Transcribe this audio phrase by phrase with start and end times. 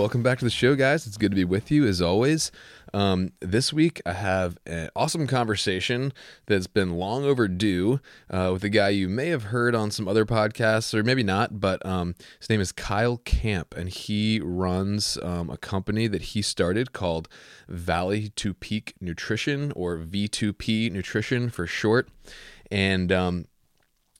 [0.00, 1.06] Welcome back to the show, guys.
[1.06, 2.50] It's good to be with you as always.
[2.94, 6.14] Um, this week, I have an awesome conversation
[6.46, 8.00] that's been long overdue
[8.30, 11.60] uh, with a guy you may have heard on some other podcasts, or maybe not,
[11.60, 16.40] but um, his name is Kyle Kamp, and he runs um, a company that he
[16.40, 17.28] started called
[17.68, 22.08] Valley to Peak Nutrition, or V2P Nutrition for short.
[22.70, 23.44] And um,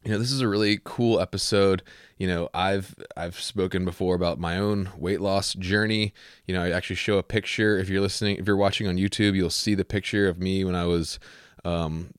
[0.04, 1.82] you know this is a really cool episode.
[2.18, 6.12] You know i've i've spoken before about my own weight loss journey.
[6.46, 7.78] You know i actually show a picture.
[7.78, 10.74] If you're listening if you're watching on youtube you'll see the picture of me when
[10.74, 11.18] i was
[11.64, 12.12] um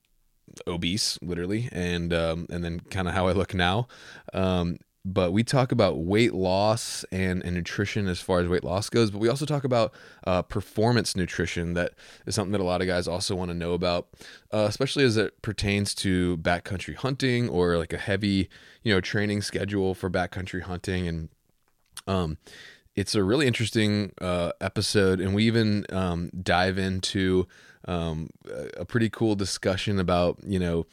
[0.68, 3.88] obese literally and um and then kind of how i look now.
[4.34, 8.90] Um but we talk about weight loss and, and nutrition as far as weight loss
[8.90, 9.94] goes but we also talk about
[10.26, 11.94] uh, performance nutrition that
[12.26, 14.08] is something that a lot of guys also want to know about
[14.54, 18.50] uh, especially as it pertains to backcountry hunting or like a heavy
[18.84, 21.08] you know training schedule for backcountry hunting.
[21.08, 21.30] And
[22.08, 22.38] um
[22.96, 25.22] it's a really interesting uh, episode.
[25.22, 27.48] And we even um, dive into
[27.88, 28.30] um,
[28.76, 30.86] a pretty cool discussion about you know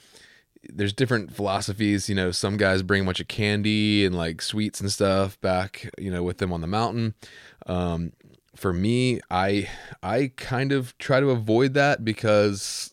[0.64, 2.08] there's different philosophies.
[2.08, 5.90] You know, some guys bring a bunch of candy and like sweets and stuff back,
[5.98, 7.14] you know, with them on the mountain.
[7.66, 8.12] Um,
[8.56, 9.68] for me, I
[10.02, 12.92] I kind of try to avoid that because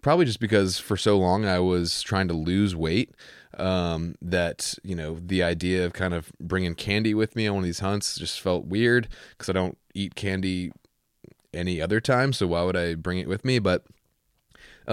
[0.00, 3.14] probably just because for so long I was trying to lose weight.
[3.58, 7.64] Um, that you know the idea of kind of bringing candy with me on one
[7.64, 10.72] of these hunts just felt weird because I don't eat candy
[11.52, 12.32] any other time.
[12.32, 13.58] So why would I bring it with me?
[13.58, 13.84] But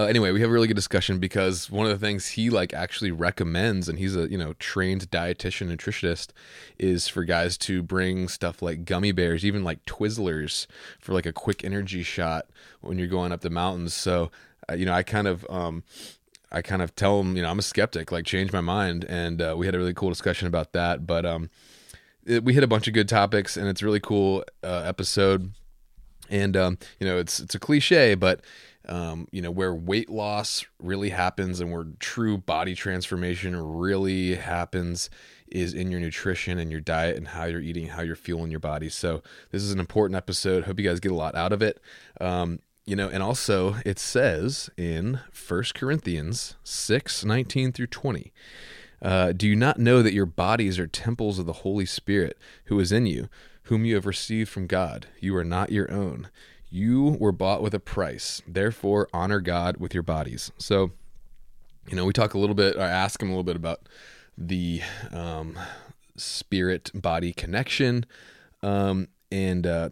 [0.00, 2.72] uh, anyway, we have a really good discussion because one of the things he like
[2.72, 6.28] actually recommends, and he's a you know trained dietitian nutritionist,
[6.78, 10.66] is for guys to bring stuff like gummy bears, even like Twizzlers,
[10.98, 12.46] for like a quick energy shot
[12.80, 13.92] when you're going up the mountains.
[13.92, 14.30] So,
[14.70, 15.82] uh, you know, I kind of um,
[16.50, 19.42] I kind of tell him, you know, I'm a skeptic, like change my mind, and
[19.42, 21.06] uh, we had a really cool discussion about that.
[21.06, 21.50] But um,
[22.24, 25.52] it, we hit a bunch of good topics, and it's really cool uh, episode.
[26.30, 28.40] And um, you know, it's it's a cliche, but
[28.88, 35.10] um, you know, where weight loss really happens and where true body transformation really happens
[35.48, 38.60] is in your nutrition and your diet and how you're eating, how you're fueling your
[38.60, 38.88] body.
[38.88, 40.64] So this is an important episode.
[40.64, 41.80] Hope you guys get a lot out of it.
[42.20, 48.32] Um, you know, and also it says in First Corinthians 6, 19 through 20.
[49.02, 52.36] Uh, do you not know that your bodies are temples of the Holy Spirit
[52.66, 53.28] who is in you,
[53.64, 55.06] whom you have received from God?
[55.20, 56.28] You are not your own.
[56.70, 58.42] You were bought with a price.
[58.46, 60.52] Therefore, honor God with your bodies.
[60.58, 60.92] So,
[61.88, 63.88] you know, we talk a little bit, I ask him a little bit about
[64.38, 64.80] the
[65.10, 65.58] um,
[66.16, 68.06] spirit body connection.
[68.62, 69.90] Um, and, uh,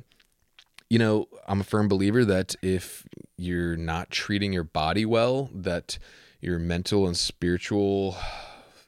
[0.88, 3.05] you know, I'm a firm believer that if
[3.37, 5.99] you're not treating your body well, that
[6.41, 8.17] your mental and spiritual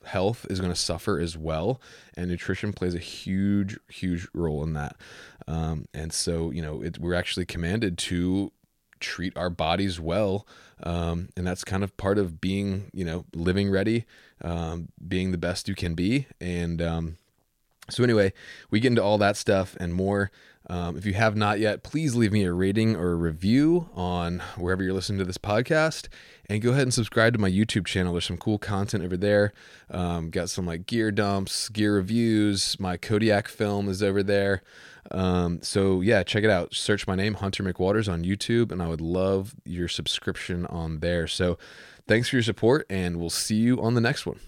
[0.04, 1.80] health is going to suffer as well.
[2.14, 4.96] And nutrition plays a huge, huge role in that.
[5.50, 8.52] Um, and so, you know, it, we're actually commanded to
[9.00, 10.46] treat our bodies well.
[10.82, 14.06] Um, and that's kind of part of being, you know, living ready,
[14.42, 16.26] um, being the best you can be.
[16.40, 17.16] And um,
[17.88, 18.32] so, anyway,
[18.70, 20.30] we get into all that stuff and more.
[20.68, 24.40] Um, if you have not yet, please leave me a rating or a review on
[24.56, 26.06] wherever you're listening to this podcast.
[26.48, 28.12] And go ahead and subscribe to my YouTube channel.
[28.12, 29.52] There's some cool content over there.
[29.90, 32.78] Um, got some like gear dumps, gear reviews.
[32.78, 34.62] My Kodiak film is over there.
[35.10, 36.74] Um, so yeah, check it out.
[36.74, 41.26] Search my name, Hunter McWaters, on YouTube, and I would love your subscription on there.
[41.26, 41.58] So
[42.06, 44.40] thanks for your support, and we'll see you on the next one.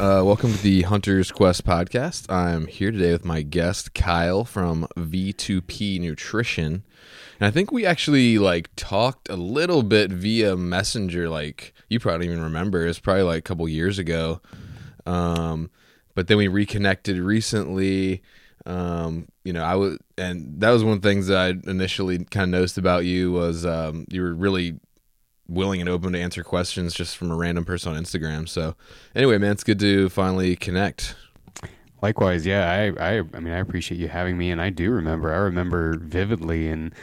[0.00, 2.30] Uh, welcome to the Hunter's Quest podcast.
[2.32, 6.84] I'm here today with my guest Kyle from V2P Nutrition,
[7.38, 11.28] and I think we actually like talked a little bit via Messenger.
[11.28, 14.40] Like you probably even remember, it's probably like a couple years ago.
[15.06, 15.70] Um,
[16.14, 18.22] but then we reconnected recently.
[18.66, 22.24] Um, you know, I was, and that was one of the things that I initially
[22.24, 24.78] kind of noticed about you was um, you were really
[25.48, 28.48] willing and open to answer questions just from a random person on Instagram.
[28.48, 28.74] So
[29.14, 31.14] anyway, man, it's good to finally connect.
[32.02, 32.70] Likewise, yeah.
[32.70, 35.32] I, I, I mean, I appreciate you having me, and I do remember.
[35.32, 36.94] I remember vividly, and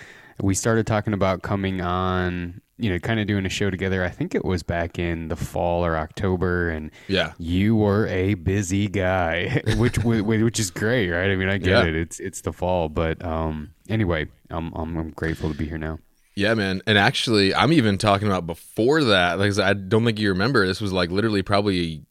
[0.41, 2.61] we started talking about coming on.
[2.77, 4.03] You know, kind of doing a show together.
[4.03, 8.33] I think it was back in the fall or October, and yeah, you were a
[8.33, 11.31] busy guy, which which is great, right?
[11.31, 11.89] I mean, I get yeah.
[11.89, 11.95] it.
[11.95, 15.99] It's it's the fall, but um, anyway, I'm, I'm I'm grateful to be here now.
[16.35, 16.81] Yeah, man.
[16.85, 19.39] And actually, I'm even talking about before that.
[19.39, 20.67] Like, I don't think you remember.
[20.67, 22.03] This was like literally probably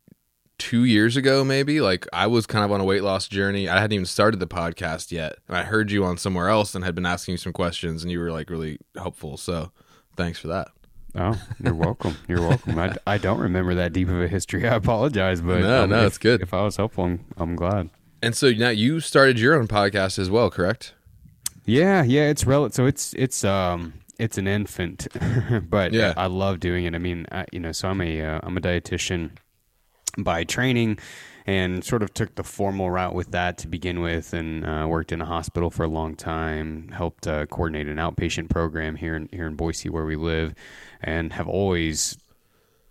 [0.58, 1.80] two years ago, maybe.
[1.80, 3.68] Like, I was kind of on a weight loss journey.
[3.68, 5.36] I hadn't even started the podcast yet.
[5.48, 8.10] And I heard you on somewhere else and had been asking you some questions, and
[8.12, 9.36] you were like really helpful.
[9.36, 9.72] So
[10.16, 10.68] thanks for that.
[11.16, 12.16] Oh, you're welcome.
[12.26, 12.76] You're welcome.
[12.78, 14.66] I, I don't remember that deep of a history.
[14.68, 16.40] I apologize, but No, um, no, if- it's good.
[16.42, 17.90] If I was helpful, I'm, I'm glad.
[18.22, 20.94] And so now you started your own podcast as well, correct?
[21.66, 25.06] Yeah, yeah, it's rel- so it's it's um it's an infant,
[25.70, 26.14] but Yeah.
[26.16, 26.94] I love doing it.
[26.94, 29.30] I mean, I, you know, so I'm a uh, I'm a dietitian
[30.18, 30.98] by training,
[31.46, 35.12] and sort of took the formal route with that to begin with, and uh, worked
[35.12, 36.88] in a hospital for a long time.
[36.88, 40.54] Helped uh, coordinate an outpatient program here in here in Boise where we live,
[41.02, 42.16] and have always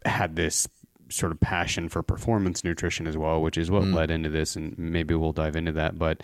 [0.06, 0.68] had this
[1.10, 4.78] sort of passion for performance nutrition as well, which is what led into this, and
[4.78, 5.98] maybe we'll dive into that.
[5.98, 6.24] But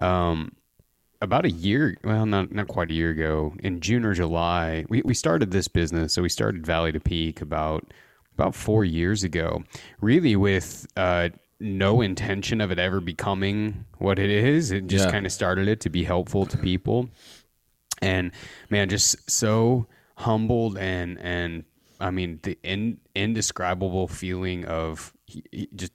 [0.00, 0.52] um,
[1.22, 5.02] about a year, well, not not quite a year ago, in June or July, we,
[5.02, 6.12] we started this business.
[6.12, 7.92] So we started Valley to Peak about
[8.36, 9.64] about four years ago,
[10.00, 14.70] really with uh, no intention of it ever becoming what it is.
[14.70, 15.10] It just Yeah.
[15.10, 17.08] kind of started it to be helpful to people
[18.02, 18.30] and
[18.68, 19.86] man just so
[20.18, 21.64] humbled and and
[21.98, 25.14] i mean the in, indescribable feeling of
[25.74, 25.92] just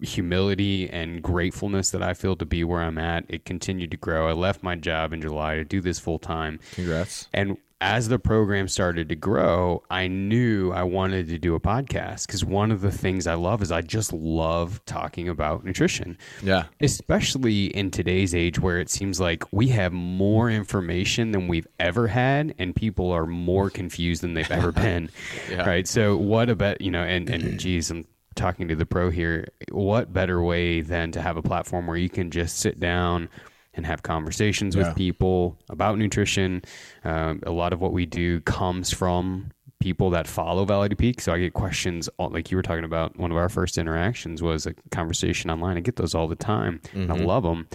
[0.00, 4.28] humility and gratefulness that i feel to be where i'm at it continued to grow
[4.28, 7.26] i left my job in july to do this full time Congrats.
[7.34, 12.26] and as the program started to grow, I knew I wanted to do a podcast
[12.26, 16.64] because one of the things I love is I just love talking about nutrition Yeah.
[16.80, 22.06] especially in today's age where it seems like we have more information than we've ever
[22.08, 25.08] had and people are more confused than they've ever been
[25.50, 25.66] Yeah.
[25.66, 28.04] right so what about you know and and geez i'm
[28.36, 32.08] talking to the pro here what better way than to have a platform where you
[32.10, 33.28] can just sit down
[33.74, 34.88] and have conversations Yeah.
[34.88, 36.62] with people about nutrition
[37.04, 41.20] um, a lot of what we do comes from people that follow Valley to Peak.
[41.22, 43.16] So I get questions all, like you were talking about.
[43.18, 45.78] One of our first interactions was a conversation online.
[45.78, 46.80] I get those all the time.
[46.92, 47.66] And I love them.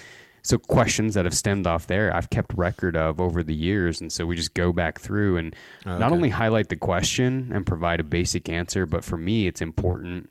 [0.44, 4.12] So questions that have stemmed off there, I've kept record of over the years, and
[4.12, 8.04] so we just go back through and not only highlight the question and provide a
[8.04, 10.30] basic answer, but for me, it's important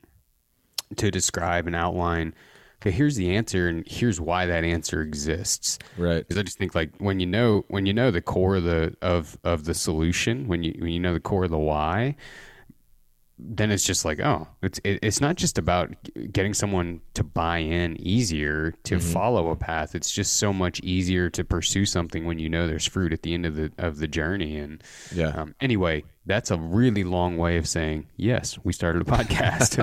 [0.99, 2.33] to describe and outline.
[2.85, 6.19] Okay, here's the answer, and here's why that answer exists Right.
[6.19, 8.95] because I just think like when you know when you know the core of the
[9.01, 12.17] of of the solution, when you when you know the core of the why,
[13.39, 15.95] then it's just like oh, it's it, it's not just about
[16.31, 19.95] getting someone to buy in easier to follow a path.
[19.95, 23.33] It's just so much easier to pursue something when you know there's fruit at the
[23.33, 24.59] end of the of the journey.
[24.59, 24.85] And
[25.15, 25.29] Yeah.
[25.29, 28.59] um, anyway, that's a really long way of saying yes.
[28.65, 29.79] We started a podcast.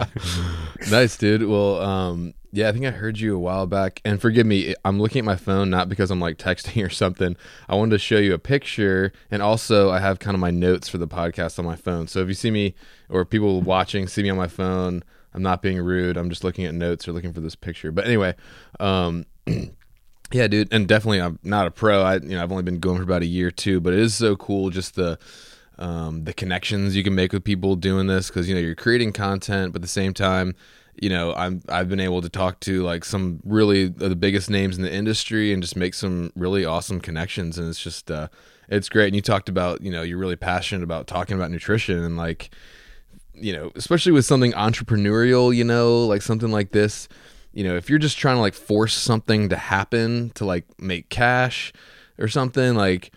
[0.91, 1.47] nice, dude.
[1.47, 4.01] Well, um, yeah, I think I heard you a while back.
[4.03, 7.35] And forgive me, I'm looking at my phone not because I'm like texting or something.
[7.69, 10.89] I wanted to show you a picture, and also I have kind of my notes
[10.89, 12.07] for the podcast on my phone.
[12.07, 12.75] So if you see me
[13.09, 15.03] or people watching see me on my phone,
[15.33, 16.17] I'm not being rude.
[16.17, 17.91] I'm just looking at notes or looking for this picture.
[17.91, 18.35] But anyway,
[18.79, 19.25] um,
[20.31, 22.01] yeah, dude, and definitely I'm not a pro.
[22.01, 24.15] I you know I've only been going for about a year too, but it is
[24.15, 25.19] so cool just the
[25.81, 29.12] um, the connections you can make with people doing this because you know you're creating
[29.12, 30.56] content, but at the same time,
[30.95, 34.78] you know I'm I've been able to talk to like some really the biggest names
[34.78, 38.28] in the industry and just make some really awesome connections, and it's just uh,
[38.69, 39.07] it's great.
[39.07, 42.52] And you talked about you know you're really passionate about talking about nutrition and like
[43.33, 47.07] you know, especially with something entrepreneurial, you know, like something like this,
[47.54, 51.09] you know, if you're just trying to like force something to happen to like make
[51.09, 51.73] cash
[52.19, 53.11] or something, like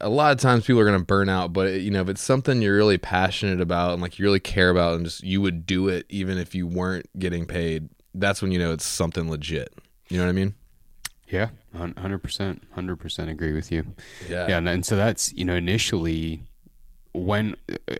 [0.00, 1.52] a lot of times people are going to burn out.
[1.52, 4.70] But, you know, if it's something you're really passionate about and like you really care
[4.70, 8.52] about and just you would do it even if you weren't getting paid, that's when
[8.52, 9.72] you know it's something legit.
[10.08, 10.54] You know what I mean?
[11.28, 13.94] Yeah, hundred percent, hundred percent agree with you.
[14.28, 14.48] Yeah.
[14.48, 16.42] yeah, and, and so that's you know initially
[17.12, 17.96] when uh,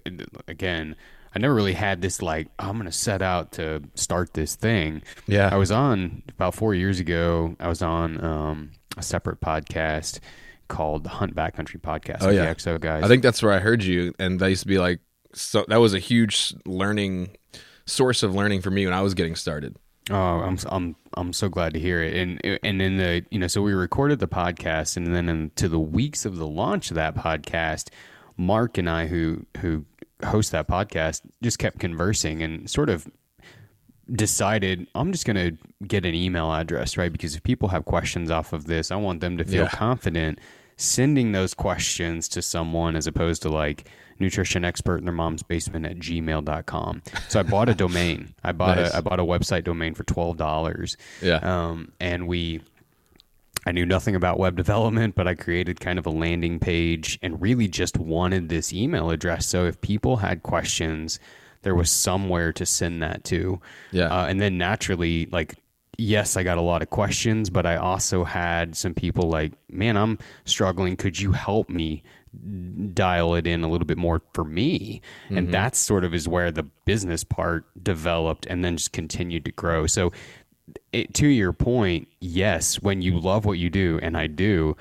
[0.49, 0.97] again
[1.35, 5.03] I never really had this like I'm gonna set out to start this thing.
[5.29, 5.49] Yeah.
[5.53, 7.55] I was on about four years ago.
[7.61, 10.19] I was on um, a separate podcast
[10.71, 12.19] called the Hunt Backcountry Podcast.
[12.23, 12.55] Oh, yeah.
[12.55, 13.03] XO guys.
[13.05, 15.01] I think that's where I heard you, and that used to be like
[15.35, 15.67] so.
[15.69, 17.37] That was a huge learning
[17.85, 19.77] source of learning for me when I was getting started.
[20.11, 22.17] Oh, I'm I'm I'm so glad to hear it.
[22.17, 25.79] And and in the you know, so we recorded the podcast, and then into the
[25.79, 27.91] weeks of the launch of that podcast,
[28.37, 29.85] Mark and I, who who
[30.25, 33.07] host that podcast, just kept conversing and sort of
[34.13, 37.13] decided I'm just going to get an email address, right?
[37.13, 39.69] Because if people have questions off of this, I want them to feel Yeah.
[39.69, 40.41] confident
[40.81, 45.87] sending those questions to someone as opposed to like nutrition expert in their mom's basement
[45.87, 47.03] at gmail.com.
[47.29, 48.35] So I bought a domain.
[48.45, 48.93] I bought Nice.
[48.93, 50.97] a I bought a website domain for twelve dollars.
[51.23, 51.37] Yeah.
[51.37, 52.61] Um and we
[53.67, 57.41] I knew nothing about web development, but I created kind of a landing page and
[57.43, 59.47] really just wanted this email address.
[59.47, 61.21] So if people had questions,
[61.63, 63.61] there was somewhere to send that to.
[63.93, 64.07] Yeah.
[64.07, 65.57] Uh, and then naturally, like,
[66.01, 69.97] yes, I got a lot of questions, but I also had some people like, man,
[69.97, 70.97] I'm struggling.
[70.97, 72.03] Could you help me
[72.95, 75.01] dial it in a little bit more for me.
[75.29, 75.51] And Mm-hmm.
[75.51, 79.87] that's sort of is where the business part developed and then just continued to grow.
[79.87, 80.13] So,
[80.93, 84.77] it, to your point, yes, when you love what you do, and I do,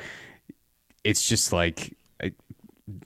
[1.03, 1.95] it's just like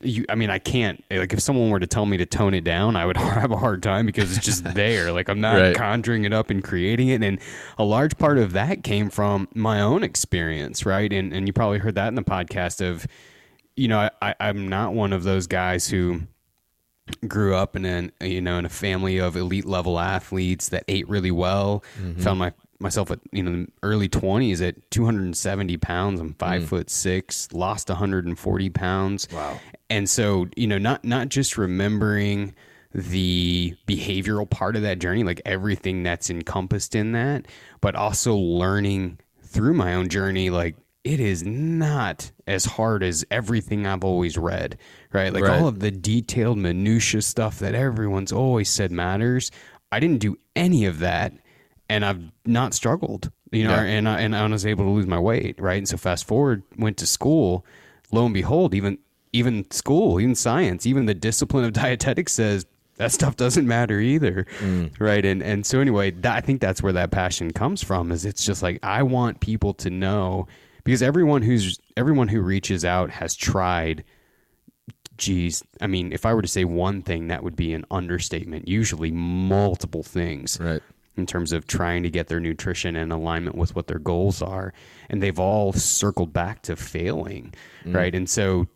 [0.01, 2.63] you i mean i can't like if someone were to tell me to tone it
[2.63, 5.11] down i would have a hard time because it's just there.
[5.11, 5.75] Like i'm not Right.
[5.75, 7.23] conjuring it up and creating it.
[7.23, 7.39] And
[7.77, 11.11] a large part of that came from my own experience right?
[11.11, 13.07] And and you probably heard that in the podcast of
[13.75, 16.21] you know i i'm not one of those guys who
[17.27, 21.07] grew up in an you know in a family of elite level athletes that ate
[21.09, 22.21] really well mm-hmm.
[22.21, 26.67] found my myself at you know the early 20s at 270 pounds i'm five mm.
[26.67, 29.59] foot six lost 140 pounds Wow.
[29.89, 32.53] and so you know not not just remembering
[32.93, 37.47] the behavioral part of that journey like everything that's encompassed in that
[37.81, 43.85] but also learning through my own journey like it is not as hard as everything
[43.85, 44.77] I've always read,
[45.11, 45.33] right?
[45.33, 45.59] Like Right.
[45.59, 49.51] all of the detailed minutia stuff that everyone's always said matters.
[49.91, 51.33] I didn't do any of that,
[51.89, 53.83] and I've not struggled, you know, Yeah.
[53.83, 55.77] and I, and I was able to lose my weight, right?
[55.77, 57.65] And so fast forward, went to school.
[58.11, 58.97] Lo and behold, even
[59.31, 62.65] even school, even science, even the discipline of dietetics says
[62.97, 64.91] that stuff doesn't matter either, mm.
[64.99, 65.25] right?
[65.25, 68.11] And and so anyway, that, I think that's where that passion comes from.
[68.11, 70.47] Is it's just like I want people to know
[70.83, 74.03] because everyone who's everyone who reaches out has tried
[75.15, 78.67] geez i mean if i were to say one thing that would be an understatement
[78.67, 80.81] usually multiple things Right.
[81.15, 84.73] In terms of trying to get their nutrition in alignment with what their goals are
[85.09, 87.53] and they've all circled back to failing
[87.85, 87.95] mm.
[87.95, 88.15] right?
[88.15, 88.67] And so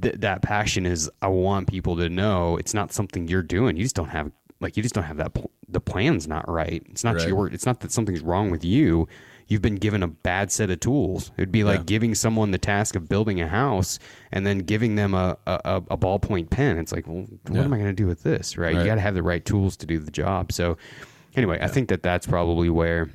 [0.00, 3.76] th- that passion is i want people to know it's not something you're doing.
[3.76, 6.82] You just don't have like you just don't have that pl- the plan's not right.
[6.90, 7.28] It's not Right.
[7.28, 9.08] your it's not that something's wrong with you.
[9.48, 11.32] You've been given a bad set of tools.
[11.36, 11.84] It'd be like Yeah.
[11.84, 13.98] giving someone the task of building a house
[14.30, 16.78] and then giving them a, a, a a ballpoint pen.
[16.78, 17.64] It's like well what Yeah.
[17.64, 18.80] am i going to do with this right, Right.
[18.80, 20.52] you got to have the right tools to do the job.
[20.52, 20.76] So
[21.36, 23.10] anyway i think that that's probably where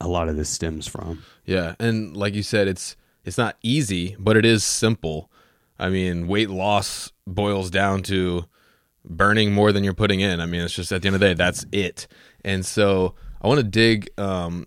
[0.00, 2.94] a lot of this stems from Yeah, and like you said, it's
[3.24, 5.30] it's not easy, but it is simple.
[5.78, 8.44] I mean, weight loss boils down to
[9.04, 10.40] burning more than you're putting in.
[10.40, 12.06] I mean, it's just at the end of the day, that's it.
[12.44, 14.66] And so I want to dig, um,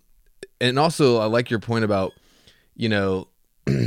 [0.59, 2.13] and also I like your point about,
[2.75, 3.27] you know,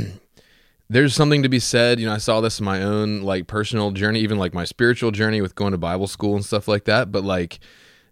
[0.89, 1.99] there's something to be said.
[1.99, 5.11] You know, I saw this in my own like personal journey, even like my spiritual
[5.11, 7.11] journey with going to Bible school and stuff like that.
[7.11, 7.59] But like,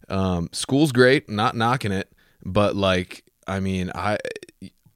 [0.10, 2.12] um, school's great, not knocking it,
[2.44, 4.18] but like, I mean, I,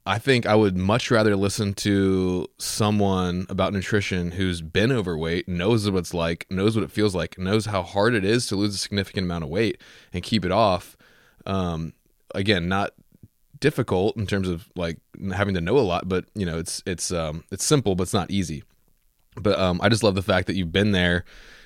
[0.06, 5.90] I think I would much rather listen to someone about nutrition who's been overweight, knows
[5.90, 8.74] what it's like, knows what it feels like, knows how hard it is to lose
[8.74, 9.82] a significant amount of weight
[10.14, 10.96] and keep it off.
[11.46, 11.92] Um,
[12.34, 12.92] again, not
[13.60, 14.98] difficult in terms of like
[15.34, 18.14] having to know a lot, but you know, it's it's um, it's simple, but it's
[18.14, 18.64] not easy.
[19.36, 21.26] But um, I just love the fact that you've been there,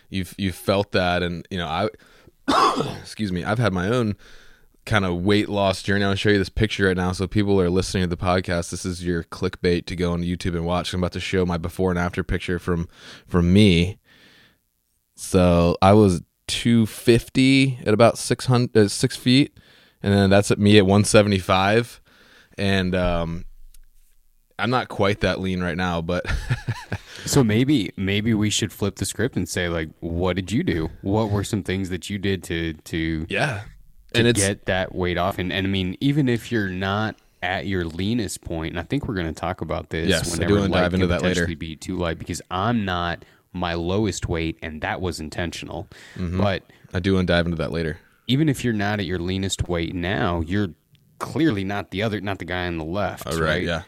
[0.10, 1.90] you've you've felt that, and you know, I
[3.02, 4.16] excuse me, I've had my own
[4.86, 6.04] kind of weight loss journey.
[6.04, 8.72] I'll show you this picture right now, so people are listening to the podcast.
[8.72, 10.94] This is your clickbait to go on YouTube and watch.
[10.94, 12.88] I'm about to show my before and after picture from
[13.28, 14.00] from me.
[15.16, 19.58] So I was 250 at about 600 uh, six feet,
[20.02, 22.02] and then that's at me at 175,
[22.58, 23.46] and um,
[24.58, 26.26] I'm not quite that lean right now, but
[27.26, 30.90] So maybe maybe we should flip the script and say like, what did you do?
[31.02, 33.62] What were some things that you did to to, yeah,
[34.14, 35.38] to and get that weight off?
[35.40, 39.08] And and I mean, even if you're not at your leanest point, and I think
[39.08, 41.48] we're going to talk about this Yes, I do whenever wanna dive into that later.
[41.56, 45.88] be too light because I'm not my lowest weight, and that was intentional.
[46.16, 46.38] Mm-hmm.
[46.40, 46.64] But
[46.94, 47.98] I do want to dive into that later.
[48.28, 50.70] even if you're not at your leanest weight now, you're
[51.20, 53.42] clearly not the other, not the guy on the left, All right?
[53.42, 53.84] right, yeah.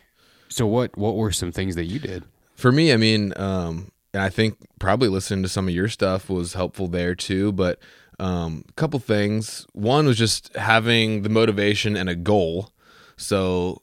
[0.49, 2.23] So what what were some things that you did?
[2.55, 6.53] For me, I mean, um, I think probably listening to some of your stuff was
[6.53, 7.51] helpful there too.
[7.51, 7.79] But
[8.19, 9.65] um, a couple things.
[9.73, 12.71] One was just having the motivation and a goal.
[13.17, 13.81] So,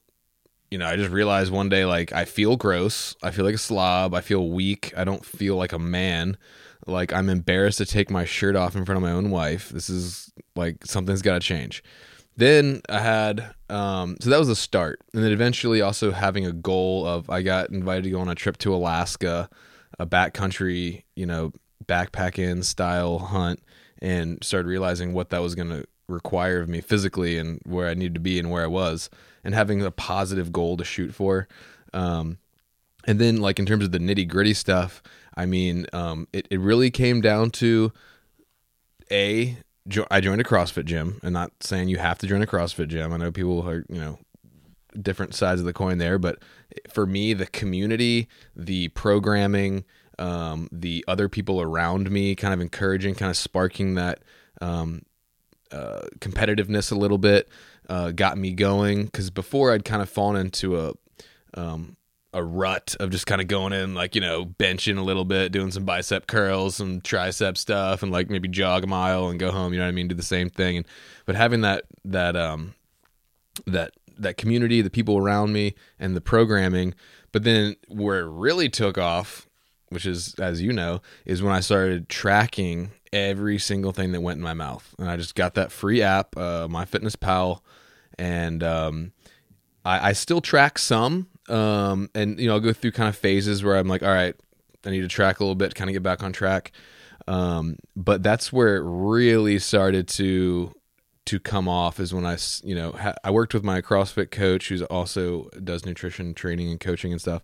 [0.71, 3.17] you know, I just realized one day, like, I feel gross.
[3.23, 4.15] I feel like a slob.
[4.15, 4.93] I feel weak.
[4.97, 6.37] I don't feel like a man.
[6.87, 9.71] Like, I'm embarrassed to take my shirt off in front of my own wife.
[9.71, 11.83] This is like something's got to change.
[12.41, 15.03] Then I had, um, so that was a start.
[15.13, 18.35] And then eventually also having a goal of, I got invited to go on a
[18.35, 19.51] trip to Alaska,
[19.99, 21.53] a backcountry, you know,
[21.85, 23.61] backpacking style hunt,
[24.01, 27.95] and started realizing what that was going to require of me physically and where I
[27.95, 29.11] needed to be and where I was,
[29.45, 31.47] and having a positive goal to shoot for.
[31.93, 32.39] Um,
[33.07, 35.03] and then, like, in terms of the nitty gritty stuff,
[35.37, 37.93] I mean, um, it, it really came down to
[39.11, 42.47] a jo- I joined a CrossFit gym, and not saying you have to join a
[42.47, 43.13] CrossFit gym.
[43.13, 44.19] I know people are, you know,
[45.01, 46.19] different sides of the coin there.
[46.19, 46.39] But
[46.89, 49.85] for me, the community, the programming,
[50.19, 54.21] um, the other people around me, kind of encouraging, kind of sparking that
[54.61, 55.03] um,
[55.73, 57.49] uh, competitiveness a little bit,
[57.89, 59.05] uh, got me going.
[59.05, 60.93] Because before I'd kind of fallen into a
[61.55, 61.97] um,
[62.33, 65.51] a rut of just kind of going in like you know benching a little bit
[65.51, 69.51] doing some bicep curls some tricep stuff and like maybe jog a mile and go
[69.51, 70.79] home you know what i mean do the same thing.
[70.79, 70.87] And
[71.27, 72.75] but having that that um
[73.67, 76.95] that that community the people around me and the programming
[77.33, 79.49] but then where it really took off
[79.89, 84.37] which is as you know is when i started tracking every single thing that went
[84.37, 84.95] in my mouth.
[85.01, 87.61] And i just got that free app uh, MyFitnessPal
[88.19, 89.13] and um
[89.85, 93.65] I, I still track some um, and you know, I'll go through kind of phases
[93.65, 94.35] where I'm like, all right,
[94.85, 96.73] I need to track a little bit, kind of get back on track.
[97.27, 100.73] Um, but that's where it really started to
[101.27, 104.69] to come off is when I, you know, ha- I worked with my CrossFit coach
[104.69, 107.43] who's also does nutrition training and coaching and stuff.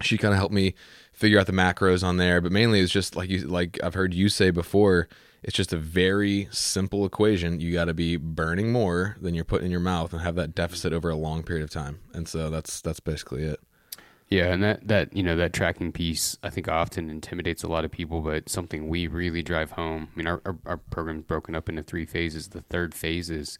[0.00, 0.74] She kind of helped me
[1.12, 4.14] figure out the macros on there, but mainly it's just like you like I've heard
[4.14, 5.08] you say before,
[5.42, 7.60] it's just a very simple equation.
[7.60, 10.54] You got to be burning more than you're putting in your mouth and have that
[10.54, 12.00] deficit over a long period of time.
[12.12, 13.60] And so that's that's basically it.
[14.28, 17.84] Yeah, and that that you know that tracking piece I think often intimidates a lot
[17.84, 20.08] of people, but something we really drive home.
[20.14, 22.48] I mean, our our, our program's broken up into three phases.
[22.48, 23.58] The third phase is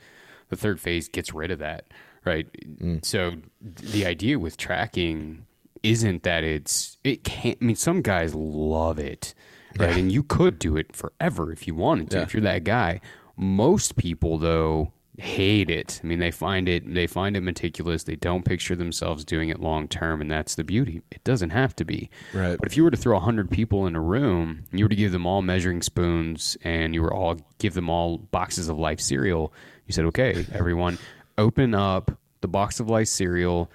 [0.48, 1.86] the third phase gets rid of that,
[2.24, 2.46] right?
[2.80, 3.04] Mm.
[3.04, 5.46] So the idea with tracking
[5.82, 7.58] isn't that it's it can't.
[7.60, 9.34] I mean, some guys love it
[9.78, 9.90] right?
[9.90, 9.96] Yeah.
[9.96, 12.22] And you could do it forever if you wanted to, yeah.
[12.22, 13.00] if you're that guy.
[13.36, 16.00] Most people, though, hate it.
[16.02, 18.04] I mean, they find it they find it meticulous.
[18.04, 21.02] They don't picture themselves doing it long term, and that's the beauty.
[21.10, 22.10] It doesn't have to be.
[22.32, 22.58] Right.
[22.58, 24.96] But if you were to throw hundred people in a room, and you were to
[24.96, 29.00] give them all measuring spoons, and you were all give them all boxes of life
[29.00, 29.52] cereal,
[29.86, 30.98] you said, "Okay, everyone,
[31.36, 33.70] open up the box of life cereal."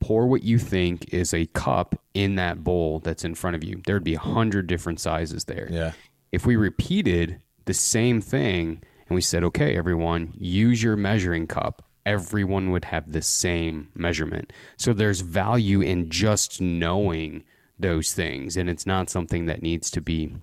[0.00, 3.80] Pour what you think is a cup in that bowl that's in front of you.
[3.86, 5.68] There'd be a hundred different sizes there.
[5.70, 5.92] Yeah.
[6.32, 11.82] If we repeated the same thing and we said, okay, everyone, use your measuring cup,
[12.04, 14.52] everyone would have the same measurement.
[14.76, 17.44] So there's value in just knowing
[17.78, 20.34] those things, and it's not something that needs to be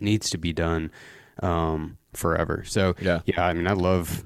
[0.00, 0.90] needs to be done
[1.42, 2.62] um, forever.
[2.66, 3.44] So yeah, yeah.
[3.44, 4.24] I mean, I love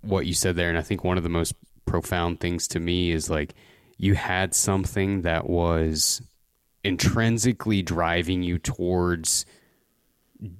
[0.00, 1.54] what you said there, and I think one of the most
[1.92, 3.54] profound things to me is like
[3.98, 6.22] you had something that was
[6.82, 9.44] intrinsically driving you towards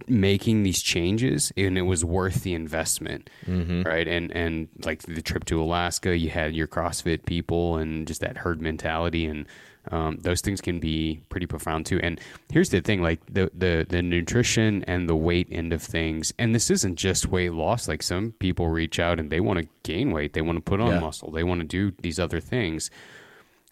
[0.07, 3.83] making these changes and it was worth the investment mm-hmm.
[3.83, 8.21] right and and like the trip to alaska you had your crossfit people and just
[8.21, 9.47] that herd mentality and
[9.91, 11.99] um, those things can be pretty profound too.
[12.03, 12.21] And
[12.53, 16.55] here's the thing: like the the the nutrition and the weight end of things, and
[16.55, 17.89] this isn't just weight loss.
[17.89, 20.81] Like some people reach out and they want to gain weight, they want to put
[20.81, 21.01] on yeah.
[21.01, 22.91] muscle, they want to do these other things.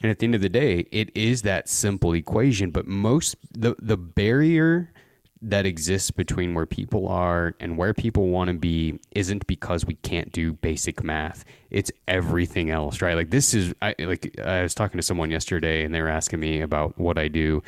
[0.03, 2.71] And at the end of the day, it is that simple equation.
[2.71, 4.93] But most the the barrier
[5.43, 9.95] that exists between where people are and where people want to be isn't because we
[9.95, 11.45] can't do basic math.
[11.71, 13.15] It's everything else, right?
[13.15, 16.41] Like this is I like I was talking to someone yesterday and they were asking
[16.41, 17.63] me about what I do.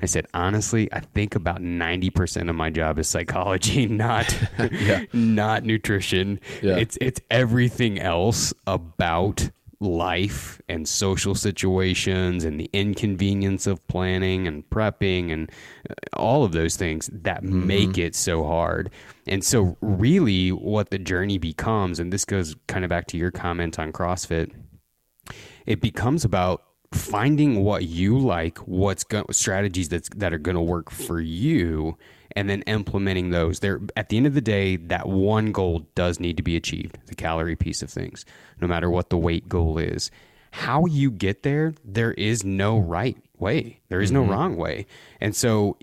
[0.00, 4.36] I said, honestly, I think about 90% of my job is psychology, not
[5.12, 6.40] not nutrition.
[6.60, 6.76] Yeah.
[6.76, 9.48] It's it's everything else about
[9.82, 15.50] life and social situations and the inconvenience of planning and prepping and
[15.90, 17.66] uh, all of those things that mm-hmm.
[17.66, 18.90] make it so hard.
[19.26, 23.30] And so, really, what the journey becomes, and this goes kind of back to your
[23.30, 24.52] comment on CrossFit,
[25.66, 30.62] it becomes about finding what you like, what's go- strategies that's, that are going to
[30.62, 31.96] work for you,
[32.36, 33.60] and then implementing those.
[33.60, 36.98] There, at the end of the day, that one goal does need to be achieved,
[37.06, 38.24] the calorie piece of things,
[38.60, 40.10] no matter what the weight goal is.
[40.52, 43.80] How you get there, there is no right way.
[43.88, 44.30] There is no mm-hmm.
[44.30, 44.86] wrong way.
[45.20, 45.78] And so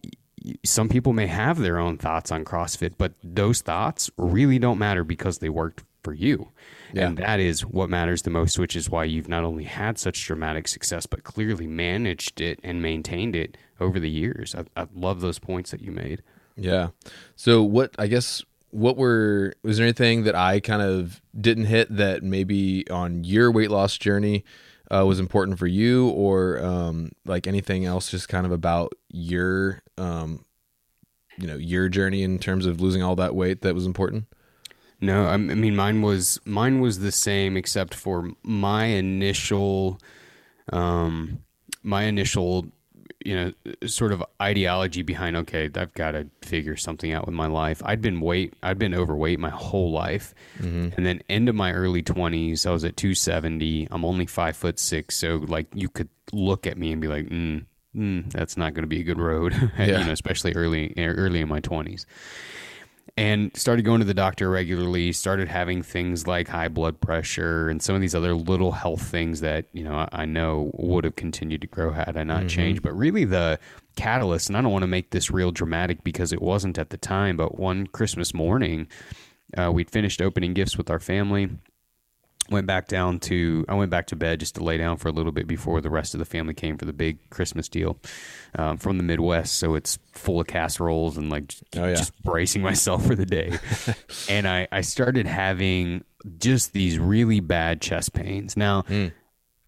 [0.64, 5.04] some people may have their own thoughts on CrossFit, but those thoughts really don't matter
[5.04, 6.50] because they worked for you.
[6.94, 7.08] Yeah.
[7.08, 10.26] And that is what matters the most, which is why you've not only had such
[10.26, 14.56] dramatic success, but clearly managed it and maintained it over the years.
[14.56, 16.22] I, I love those points that you made.
[16.60, 16.90] Yeah.
[17.36, 21.96] So what I guess what were was there anything that I kind of didn't hit
[21.96, 24.44] that maybe on your weight loss journey
[24.92, 29.82] uh, was important for you, or um, like anything else, just kind of about your
[29.98, 30.46] um,
[31.38, 34.26] you know your journey in terms of losing all that weight that was important?
[35.02, 40.00] No, I mean mine was mine was the same except for my initial
[40.74, 41.40] um,
[41.84, 42.68] my initial
[43.26, 43.54] you know,
[43.86, 45.36] sort of ideology behind.
[45.38, 47.82] Okay, I've got to figure something out with my life.
[47.86, 52.66] I'd been weight, I'd been overweight my whole life, and then into my early twenties,
[52.66, 53.88] I was at two seventy.
[53.92, 57.26] I'm only five foot six, so like you could look at me and be like,
[57.28, 59.54] mm, mm, that's not going to be a good road.
[59.78, 60.00] Yeah.
[60.00, 62.06] you know, especially early early in my twenties
[63.18, 67.82] and started going to the doctor regularly started having things like high blood pressure and
[67.82, 71.16] some of these other little health things that you know i, I know would have
[71.16, 72.82] continued to grow had i not changed.
[72.82, 73.60] But really the
[73.96, 76.98] catalyst and i don't want to make this real dramatic because it wasn't at the
[76.98, 78.88] time but one christmas morning
[79.58, 81.50] uh, we'd finished opening gifts with our family
[82.50, 85.12] went back down to I went back to bed just to lay down for a
[85.12, 87.98] little bit before the rest of the family came for the big Christmas deal
[88.58, 89.58] um, from the Midwest.
[89.58, 91.96] So it's full of casseroles and like just, Oh, yeah.
[91.96, 93.58] just bracing myself for the day.
[94.30, 96.04] and I, I started having
[96.40, 98.58] just these really bad chest pains.
[98.58, 98.84] Now,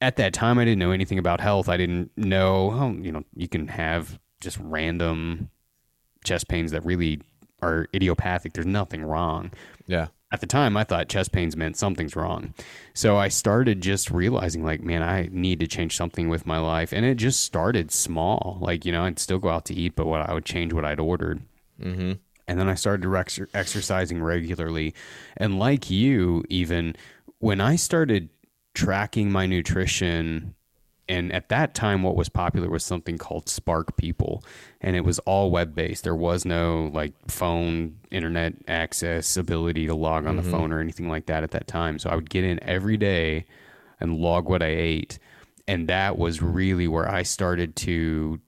[0.01, 1.69] at that time, I didn't know anything about health.
[1.69, 5.49] I didn't know, oh, you know, you can have just random
[6.25, 7.21] chest pains that really
[7.61, 8.53] are idiopathic.
[8.53, 9.51] There's nothing wrong
[9.85, 10.07] Yeah.
[10.31, 12.53] At the time I thought chest pains meant something's wrong.
[12.93, 16.93] So I started just realizing like, man, I need to change something with my life.
[16.93, 18.57] And it just started small.
[18.61, 20.85] Like, you know, I'd still go out to eat, but what I would change what
[20.85, 21.41] I'd ordered.
[21.81, 22.13] Mm-hmm.
[22.47, 24.93] And then I started rex- exercising regularly.
[25.37, 26.95] And like you, even
[27.39, 28.29] when I started
[28.73, 30.55] tracking my nutrition
[31.11, 34.41] and at that time what was popular was something called SparkPeople.
[34.79, 39.93] And it was all web based there was no like phone internet access ability to
[39.93, 40.51] log on the mm-hmm.
[40.51, 41.99] phone or anything like that at that time.
[41.99, 43.45] So i would get in every day
[43.99, 45.19] and log what i ate.
[45.67, 48.39] And that was really where i started to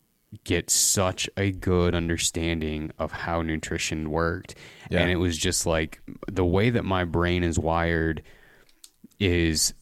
[0.46, 4.56] get such a good understanding of how nutrition worked.
[4.90, 5.02] Yeah.
[5.02, 8.24] and it was just like the way that my brain is wired
[9.20, 9.74] is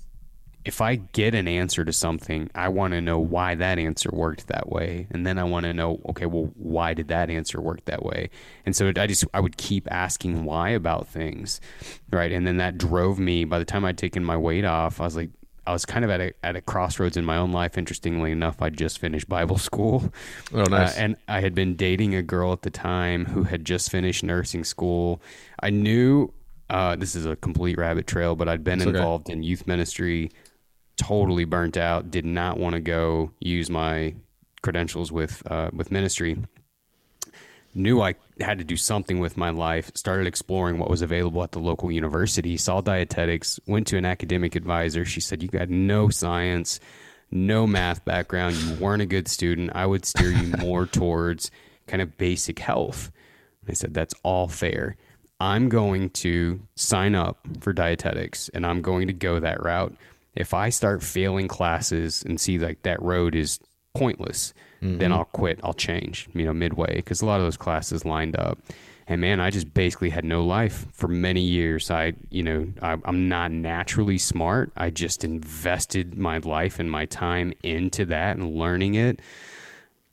[0.64, 4.48] if I get an answer to something, I want to know why that answer worked
[4.48, 7.86] that way, and then I want to know, okay, well, why did that answer work
[7.86, 8.30] that way?
[8.66, 11.62] And so I just I would keep asking why about things,
[12.12, 12.32] right?
[12.32, 13.44] And then that drove me.
[13.44, 15.32] By the time I'd taken my weight off, I was like,
[15.66, 17.78] I was kind of at a at a crossroads in my own life.
[17.78, 20.14] Interestingly enough, I just finished Bible school,
[20.54, 20.96] Oh, nice.
[20.96, 24.24] uh, and I had been dating a girl at the time who had just finished
[24.24, 25.22] nursing school.
[25.60, 26.32] I knew
[26.70, 28.90] uh, this is a complete rabbit trail, but I'd been okay.
[28.90, 30.32] involved in youth ministry,
[31.02, 34.14] totally burnt out, did not want to go use my
[34.62, 36.38] credentials with uh, with ministry.
[37.74, 39.90] Knew I had to do something with my life.
[39.96, 42.56] Started exploring what was available at the local university.
[42.58, 43.60] Saw dietetics.
[43.66, 45.06] Went to an academic advisor.
[45.06, 46.80] She said, "You got no science,
[47.32, 48.56] no math background.
[48.58, 49.72] You weren't a good student.
[49.74, 51.50] I would steer you more towards
[51.88, 53.12] kind of basic health."
[53.68, 54.98] I said, "That's all fair.
[55.40, 59.96] I'm going to sign up for dietetics, and I'm going to go that route.
[60.36, 63.60] If I start failing classes and see like that road is
[63.94, 64.54] pointless,
[65.00, 65.60] then I'll quit.
[65.64, 68.58] I'll change, you know, midway because a lot of those classes lined up.
[69.08, 71.92] And man, I just basically had no life for many years.
[71.92, 74.72] I, you know, I, I'm not naturally smart.
[74.78, 79.20] I just invested my life and my time into that and learning it.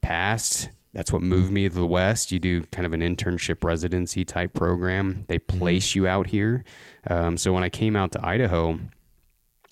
[0.00, 0.70] Passed.
[0.94, 2.32] That's what moved me to the West.
[2.32, 5.24] You do kind of an internship residency type program.
[5.28, 6.64] They place you out here.
[7.08, 8.80] Um, so when I came out to Idaho,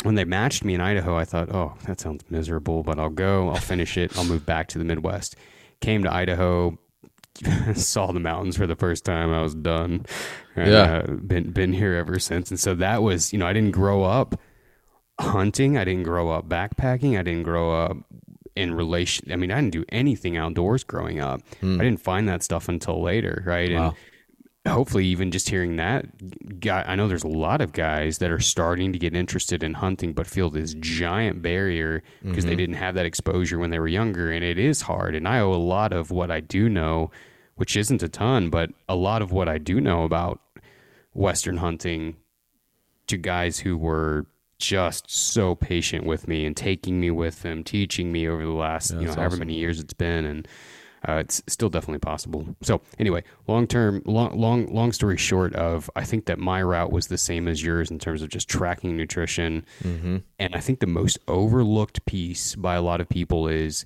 [0.06, 3.48] when they matched me in Idaho, I thought, oh, that sounds miserable, but I'll go,
[3.50, 5.36] I'll finish it, I'll move back to the Midwest.
[5.80, 6.78] Came to Idaho,
[7.74, 9.32] saw the mountains for the first time.
[9.32, 10.06] I was done.
[10.54, 11.02] And, Yeah.
[11.06, 12.50] uh, been been here ever since.
[12.50, 14.40] And so that was, you know, I didn't grow up
[15.20, 15.76] hunting.
[15.76, 17.18] I didn't grow up backpacking.
[17.18, 17.96] I didn't grow up
[18.54, 19.30] in relation.
[19.32, 21.42] I mean, I didn't do anything outdoors growing up.
[21.62, 23.72] I didn't find that stuff until later, right?
[23.72, 23.88] Wow.
[23.88, 23.94] And
[24.68, 28.40] hopefully, even just hearing that, guy, I know there's a lot of guys that are
[28.40, 32.58] starting to get interested in hunting, but feel this giant barrier because they mm-hmm.
[32.58, 35.14] didn't have that exposure when they were younger, and it is hard.
[35.14, 37.10] And I owe a lot of what I do know,
[37.56, 40.40] which isn't a ton, but a lot of what I do know about
[41.12, 42.16] Western hunting
[43.06, 44.26] to guys who were
[44.58, 48.90] just so patient with me and taking me with them, teaching me over the last
[48.92, 49.40] you know however awesome.
[49.40, 50.48] many years it's been, and
[51.08, 52.56] uh, it's still definitely possible.
[52.62, 56.90] So anyway, long term, long long long story short of I think that my route
[56.92, 60.16] was the same as yours in terms of just tracking nutrition, Mm-hmm.
[60.38, 63.84] and I think the most overlooked piece by a lot of people is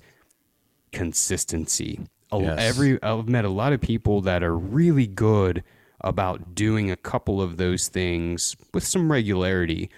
[0.91, 1.99] consistency.
[2.33, 2.57] Yes.
[2.59, 5.63] Every I've met a lot of people that are really good
[5.99, 9.89] about doing a couple of those things with some regularity,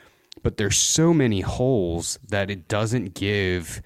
[0.41, 3.81] but there's so many holes that it doesn't give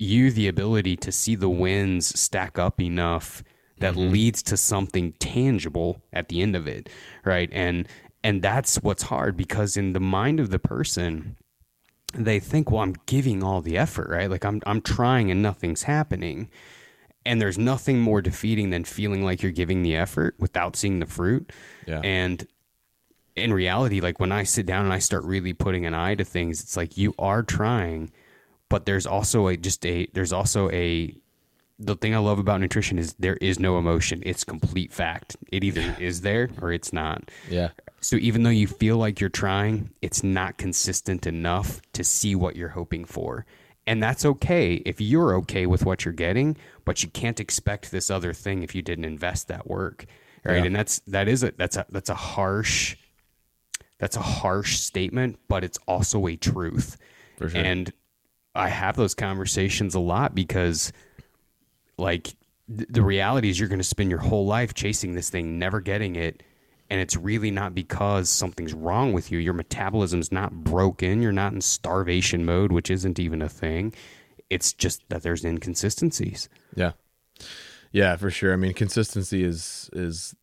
[0.00, 3.44] you the ability to see the wins stack up enough
[3.78, 4.12] that mm-hmm.
[4.12, 6.88] leads to something tangible at the end of it,
[7.24, 7.50] right?
[7.52, 7.86] And
[8.22, 11.36] and that's what's hard because in the mind of the person,
[12.14, 14.30] they think, well, I'm giving all the effort, right?
[14.30, 16.48] Like I'm I'm trying and nothing's happening.
[17.26, 21.06] And there's nothing more defeating than feeling like you're giving the effort without seeing the
[21.06, 21.52] fruit.
[21.86, 22.00] Yeah.
[22.02, 22.46] And
[23.36, 26.24] in reality, like when I sit down and I start really putting an eye to
[26.24, 28.10] things, it's like you are trying,
[28.70, 31.14] but there's also a just a there's also a
[31.78, 34.22] the thing I love about nutrition is there is no emotion.
[34.24, 35.36] It's complete fact.
[35.50, 37.30] It either is there or it's not.
[37.48, 37.70] Yeah.
[38.00, 42.56] So even though you feel like you're trying, it's not consistent enough to see what
[42.56, 43.46] you're hoping for.
[43.86, 48.10] And that's okay if you're okay with what you're getting, but you can't expect this
[48.10, 50.04] other thing if you didn't invest that work.
[50.44, 50.58] Right?
[50.58, 50.64] Yeah.
[50.64, 52.96] And that's that is a that's a that's a harsh
[53.98, 56.98] that's a harsh statement, but it's also a truth.
[57.38, 57.60] For sure.
[57.60, 57.92] And
[58.60, 60.92] I have those conversations a lot because
[61.96, 62.34] like
[62.68, 66.16] the reality is you're going to spend your whole life chasing this thing, never getting
[66.16, 66.42] it.
[66.88, 69.38] And it's really not because something's wrong with you.
[69.38, 71.22] Your metabolism's not broken.
[71.22, 73.94] You're not in starvation mode, which isn't even a thing.
[74.50, 76.48] It's just that there's inconsistencies.
[76.74, 76.92] Yeah.
[77.92, 78.52] Yeah, for sure.
[78.52, 80.34] I mean, consistency is is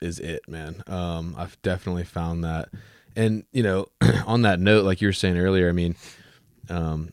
[0.00, 0.82] is it, man.
[0.86, 2.68] Um, I've definitely found that.
[3.14, 3.86] And, you know,
[4.26, 5.96] on that note, like you were saying earlier, I mean,
[6.68, 7.10] um,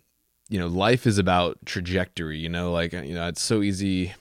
[0.50, 4.14] you know, life is about trajectory, you know, like, you know, it's so easy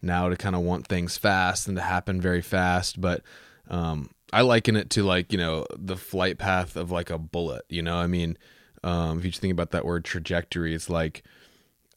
[0.00, 3.22] now to kind of want things fast and to happen very fast, but
[3.68, 7.64] um I liken it to like, you know, the flight path of like a bullet,
[7.68, 7.96] you know?
[7.96, 8.38] I mean,
[8.84, 11.22] um if you think about that word trajectory, it's like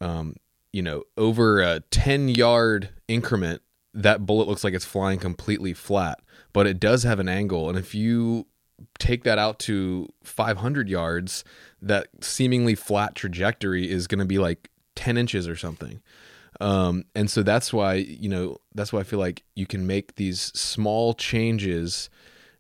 [0.02, 0.36] um
[0.74, 3.62] you know, over a 10 yard increment,
[3.94, 6.20] that bullet looks like it's flying completely flat,
[6.52, 7.70] but it does have an angle.
[7.70, 8.48] And if you
[9.00, 11.44] take that out to 500 yards,
[11.82, 16.02] that seemingly flat trajectory is going to be like 10 inches or something.
[16.62, 20.16] Um, and so that's why, you know, that's why I feel like you can make
[20.16, 22.10] these small changes.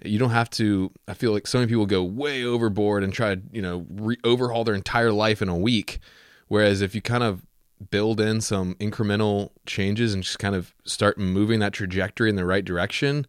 [0.04, 3.36] You don't have to, I feel like so many people go way overboard and try
[3.36, 6.00] to, you know, re- overhaul their entire life in a week.
[6.48, 7.46] Whereas if you kind of
[7.90, 12.46] build in some incremental changes and just kind of start moving that trajectory in the
[12.46, 13.26] right direction,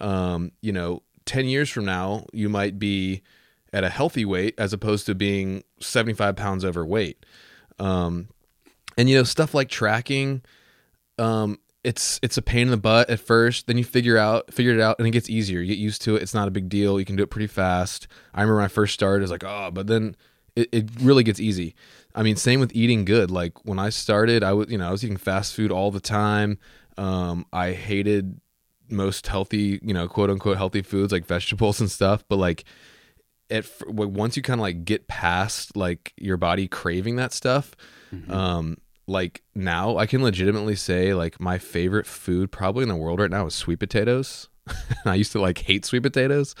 [0.00, 3.22] um, you know, 10 years from now, you might be
[3.72, 7.26] at a healthy weight as opposed to being 75 pounds overweight.
[7.78, 8.28] Um,
[8.96, 10.42] and you know, stuff like tracking,
[11.18, 13.68] um, it's it's a pain in the butt at first.
[13.68, 15.60] Then you figure out figure it out, and it gets easier.
[15.60, 16.22] You get used to it.
[16.22, 16.98] It's not a big deal.
[16.98, 18.08] You can do it pretty fast.
[18.34, 20.16] I remember when I first started, it was like, oh, but then
[20.56, 21.76] it, it really gets easy.
[22.12, 23.30] I mean, same with eating good.
[23.30, 26.00] Like when I started, I was you know I was eating fast food all the
[26.00, 26.58] time.
[26.98, 28.40] Um, I hated
[28.88, 32.24] most healthy, you know, quote unquote healthy foods like vegetables and stuff.
[32.28, 32.64] But like
[33.50, 37.74] at once you kind of like get past like your body craving that stuff,
[38.28, 43.20] um, like now I can legitimately say like my favorite food probably in the world
[43.20, 44.48] right now is sweet potatoes.
[45.04, 46.56] I used to like hate sweet potatoes.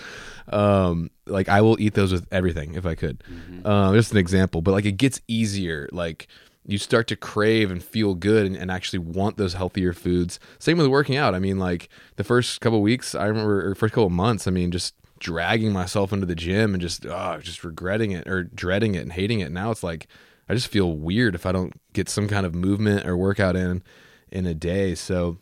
[0.48, 3.24] Um, like I will eat those with everything if I could.
[3.66, 5.88] Um, just an example, but like it gets easier.
[5.90, 6.28] Like
[6.66, 10.40] you start to crave and feel good and, and actually want those healthier foods.
[10.58, 11.34] Same with working out.
[11.34, 14.70] I mean, like the first couple weeks, I remember, or first couple months, I mean,
[14.72, 19.02] just dragging myself into the gym and just, oh, just regretting it or dreading it
[19.02, 19.52] and hating it.
[19.52, 20.08] Now it's like,
[20.48, 23.82] I just feel weird if I don't get some kind of movement or workout in
[24.30, 24.94] in a day.
[24.94, 25.38] So,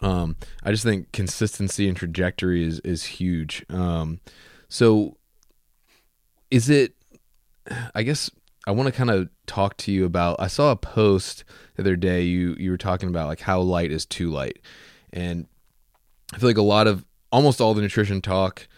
[0.00, 3.64] um, I just think consistency and trajectory is is huge.
[3.68, 4.20] Um,
[4.68, 5.16] so,
[6.50, 6.94] is it?
[7.94, 8.30] I guess
[8.66, 10.36] I want to kind of talk to you about.
[10.38, 11.44] I saw a post
[11.74, 12.22] the other day.
[12.22, 14.60] You you were talking about like how light is too light,
[15.12, 15.46] and
[16.32, 18.68] I feel like a lot of almost all the nutrition talk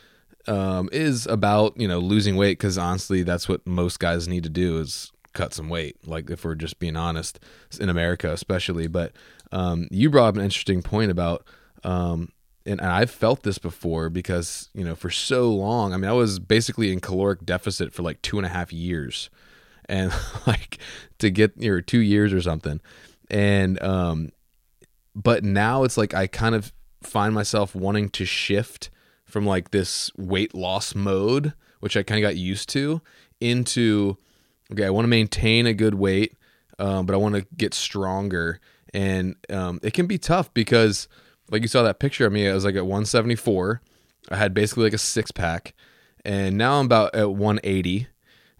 [0.46, 4.50] um, is about you know losing weight because honestly, that's what most guys need to
[4.50, 5.96] do is cut some weight.
[6.06, 7.38] Like if we're just being honest,
[7.78, 8.86] in America especially.
[8.86, 9.12] But
[9.52, 11.46] um, you brought up an interesting point about.
[11.82, 12.30] Um,
[12.66, 15.92] and, and I've felt this before because you know for so long.
[15.92, 19.28] I mean, I was basically in caloric deficit for like two and a half years,
[19.88, 20.12] and
[20.46, 20.78] like
[21.18, 22.80] to get or two years or something,
[23.30, 24.30] and um,
[25.14, 28.90] but now it's like I kind of find myself wanting to shift
[29.24, 33.02] from like this weight loss mode, which I kind of got used to,
[33.40, 34.16] into
[34.72, 36.36] okay, I want to maintain a good weight,
[36.78, 38.60] um, but I want to get stronger,
[38.92, 41.08] and um, it can be tough because
[41.50, 43.82] like you saw that picture of me, I was like at 174.
[44.30, 45.74] I had basically like a six pack,
[46.24, 48.08] and now I'm about at 180.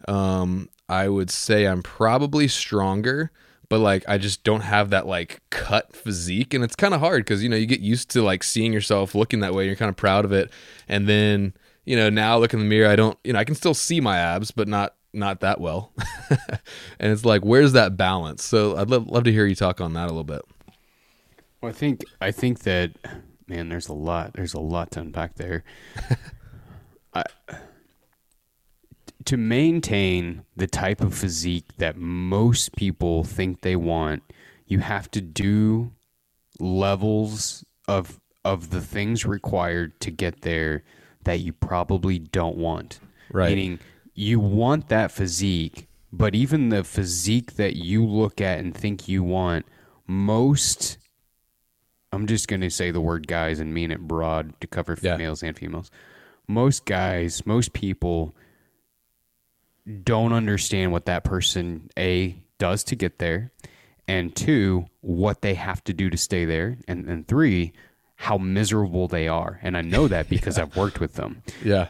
[0.06, 3.32] Um, I would say I'm probably stronger,
[3.68, 7.24] but like I just don't have that like cut physique, and it's kind of hard
[7.24, 9.76] because you know you get used to like seeing yourself looking that way, and you're
[9.76, 10.50] kind of proud of it,
[10.88, 11.52] and then
[11.84, 13.74] you know now I look in the mirror, I don't, you know, I can still
[13.74, 15.92] see my abs, but not not that well,
[17.00, 18.44] and it's like where's that balance?
[18.44, 20.42] So I'd love love to hear you talk on that a little bit.
[21.60, 22.92] Well, I think I think that
[23.48, 24.34] man, there's a lot.
[24.34, 25.64] There's a lot to unpack there.
[27.14, 27.24] I,
[29.26, 34.22] to maintain the type of physique that most people think they want,
[34.66, 35.92] you have to do
[36.60, 40.82] levels of of the things required to get there
[41.24, 43.00] that you probably don't want.
[43.32, 43.48] Right.
[43.48, 43.78] Meaning
[44.14, 49.22] you want that physique, but even the physique that you look at and think you
[49.22, 49.64] want,
[50.06, 50.98] most
[52.12, 55.16] I'm just going to say the word guys and mean it broad to cover Yeah.
[55.16, 55.90] females and females.
[56.46, 58.36] Most guys, most people
[60.02, 63.52] don't understand what that person A does to get there,
[64.08, 67.72] and two, what they have to do to stay there, and, and three,
[68.16, 69.58] how miserable they are.
[69.62, 71.42] And I know that because I've worked with them.
[71.64, 71.88] Yeah.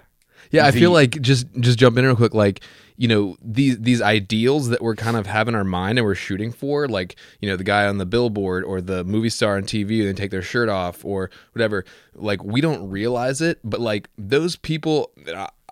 [0.50, 2.60] Yeah, I The- feel like just just jump in real quick like
[2.96, 6.14] you know these these ideals that we're kind of have in our mind and we're
[6.14, 9.62] shooting for like you know the guy on the billboard or the movie star on
[9.62, 13.80] TV and they take their shirt off or whatever like we don't realize it but
[13.80, 15.10] like those people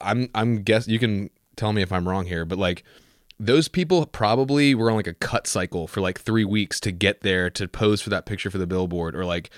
[0.01, 2.85] I'm I'm guess you can tell me if I'm wrong here but like
[3.39, 7.23] those people probably were on like a cut cycle for like three weeks to get
[7.23, 9.51] there to pose for that picture for the billboard or like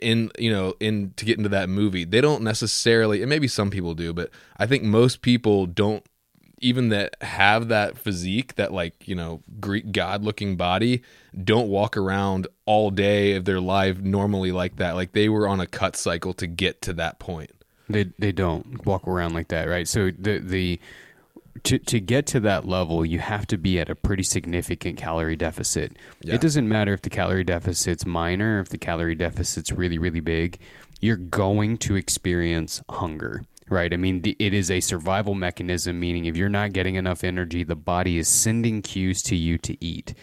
[0.00, 2.04] in you know in to get into that movie.
[2.04, 6.04] They don't necessarily and maybe some people do but i think most people don't
[6.60, 11.02] even that have that physique that like you know greek god looking body
[11.44, 14.94] don't walk around all day of their life normally like that.
[14.94, 17.50] Like they were on a cut cycle to get to that point.
[17.88, 19.86] They they don't walk around like that, right?
[19.86, 20.80] So the the
[21.64, 25.36] to to get to that level, you have to be at a pretty significant calorie
[25.36, 25.96] deficit.
[26.22, 26.34] Yeah.
[26.34, 30.58] It doesn't matter if the calorie deficit's minor, if the calorie deficit's really really big.
[31.00, 33.92] You're going to experience hunger, right?
[33.92, 36.00] I mean, the, it is a survival mechanism.
[36.00, 39.84] Meaning, if you're not getting enough energy, the body is sending cues to you to
[39.84, 40.14] eat,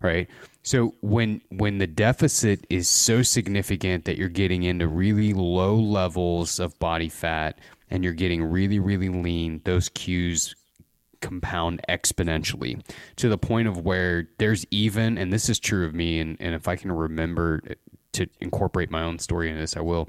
[0.00, 0.28] right?
[0.66, 6.58] So when when the deficit is so significant that you're getting into really low levels
[6.58, 10.56] of body fat and you're getting really really lean, those cues
[11.26, 12.80] compound exponentially
[13.16, 16.54] to the point of where there's even and this is true of me and, and
[16.54, 17.60] if I can remember
[18.12, 20.08] to incorporate my own story in this I will.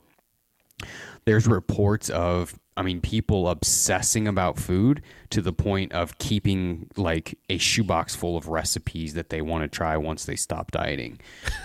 [1.26, 5.02] There's reports of i mean people obsessing about food
[5.32, 9.68] to the point of keeping like a shoebox full of recipes that they want to
[9.68, 11.20] try once they stop dieting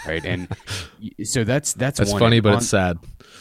[0.06, 0.24] right?
[0.24, 0.48] And
[1.24, 2.98] so that's that's, that's one funny but on, it's sad.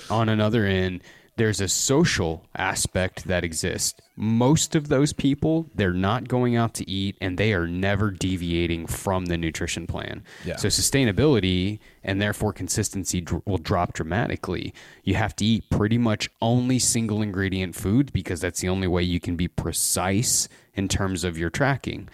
[0.10, 1.02] on another end
[1.38, 4.00] there's a social aspect that exists.
[4.16, 8.86] Most of those people they're not going out to eat and they are never deviating
[8.86, 10.24] from the nutrition plan.
[10.46, 10.58] Yeah.
[10.58, 14.74] so sustainability and therefore consistency dr- will drop dramatically.
[15.04, 19.04] You have to eat pretty much only single ingredient foods because that's the only way
[19.04, 22.10] you can be precise in terms of your tracking.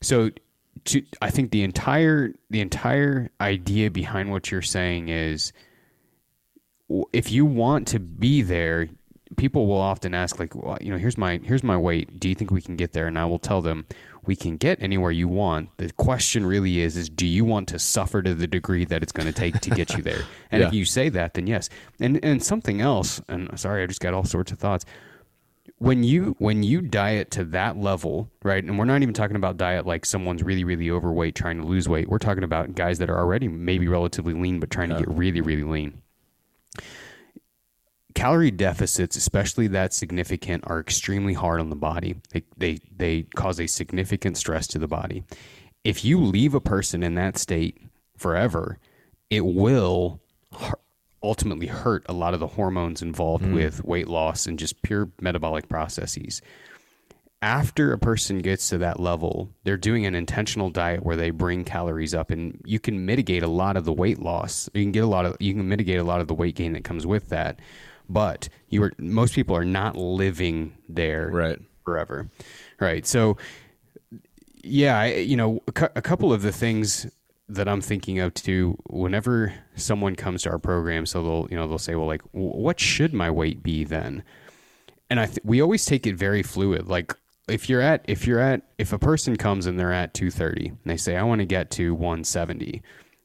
[0.00, 0.30] So
[0.84, 5.52] to, i think the entire the entire idea behind what you're saying is
[7.12, 8.88] if you want to be there,
[9.36, 12.18] people will often ask, like, well, you know, here's my here's my weight.
[12.18, 13.06] Do you think we can get there?
[13.06, 13.86] And I will tell them,
[14.26, 15.70] we can get anywhere you want.
[15.78, 19.12] The question really is, is do you want to suffer to the degree that it's
[19.12, 20.22] going to take to get you there?
[20.52, 21.68] And if you say that, then yes.
[22.00, 23.20] And and something else.
[23.28, 24.84] And sorry, I just got all sorts of thoughts.
[25.78, 28.62] When you when you diet to that level, right?
[28.62, 31.88] And we're not even talking about diet like someone's really really overweight trying to lose
[31.88, 32.08] weight.
[32.08, 35.40] We're talking about guys that are already maybe relatively lean but trying to get really
[35.40, 36.02] really lean
[38.14, 42.16] calorie deficits, especially that significant, are extremely hard on the body.
[42.32, 45.24] They, they, they cause a significant stress to the body.
[45.84, 47.78] If you leave a person in that state
[48.16, 48.78] forever,
[49.30, 50.20] it will
[51.22, 53.54] ultimately hurt a lot of the hormones involved mm.
[53.54, 56.42] with weight loss and just pure metabolic processes.
[57.42, 61.64] After a person gets to that level, they're doing an intentional diet where they bring
[61.64, 64.68] calories up, and you can mitigate a lot of the weight loss.
[64.74, 66.74] You can get a lot of you can mitigate a lot of the weight gain
[66.74, 67.58] that comes with that.
[68.10, 71.58] But you are most people are not living there Right.
[71.84, 72.28] forever,
[72.78, 73.06] right?
[73.06, 73.38] So
[74.62, 77.06] yeah, I, you know, a, cou- a couple of the things
[77.48, 78.76] that I'm thinking of too.
[78.90, 82.52] Whenever someone comes to our program, so they'll you know they'll say, well, like, "W-
[82.52, 84.24] what should my weight be then?
[85.08, 86.86] And I th- we always take it very fluid.
[86.88, 87.14] Like
[87.50, 90.78] if you're at if you're at if a person comes and they're at 230 and
[90.84, 92.82] they say I want to get to 170,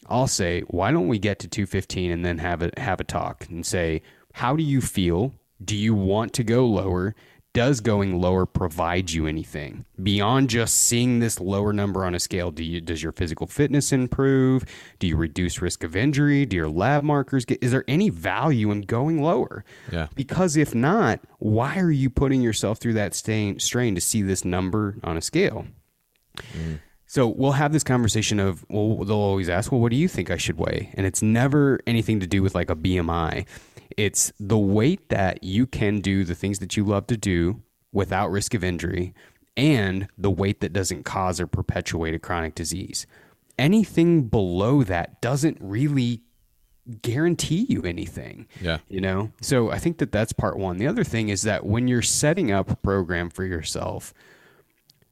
[0.07, 3.45] I'll say, why don't we get to 215 and then have a have a talk
[3.49, 4.01] and say,
[4.33, 5.33] how do you feel?
[5.63, 7.15] Do you want to go lower?
[7.55, 12.51] Does going lower provide you anything beyond just seeing this lower number on a scale?
[12.51, 14.65] Do you does your physical fitness improve?
[14.99, 16.45] Do you reduce risk of injury?
[16.45, 17.63] Do your lab markers get?
[17.63, 19.63] Is there any value in going lower?
[19.89, 20.07] Yeah.
[20.15, 24.43] Because if not, why are you putting yourself through that strain, strain to see this
[24.43, 25.65] number on a scale?
[26.37, 26.79] Mm.
[27.05, 30.29] So we'll have this conversation of, well, they'll always ask, well, what do you think
[30.29, 30.91] I should weigh?
[30.95, 33.45] And it's never anything to do with like a BMI.
[33.97, 38.29] It's the weight that you can do the things that you love to do without
[38.31, 39.13] risk of injury
[39.57, 43.07] and the weight that doesn't cause or perpetuate a chronic disease.
[43.57, 46.21] anything below that doesn't really
[47.01, 48.47] guarantee you anything.
[48.61, 48.77] Yeah.
[48.89, 49.31] You know?
[49.41, 50.77] So I think that that's part one.
[50.77, 54.13] The other thing is that when you're setting up a program for yourself,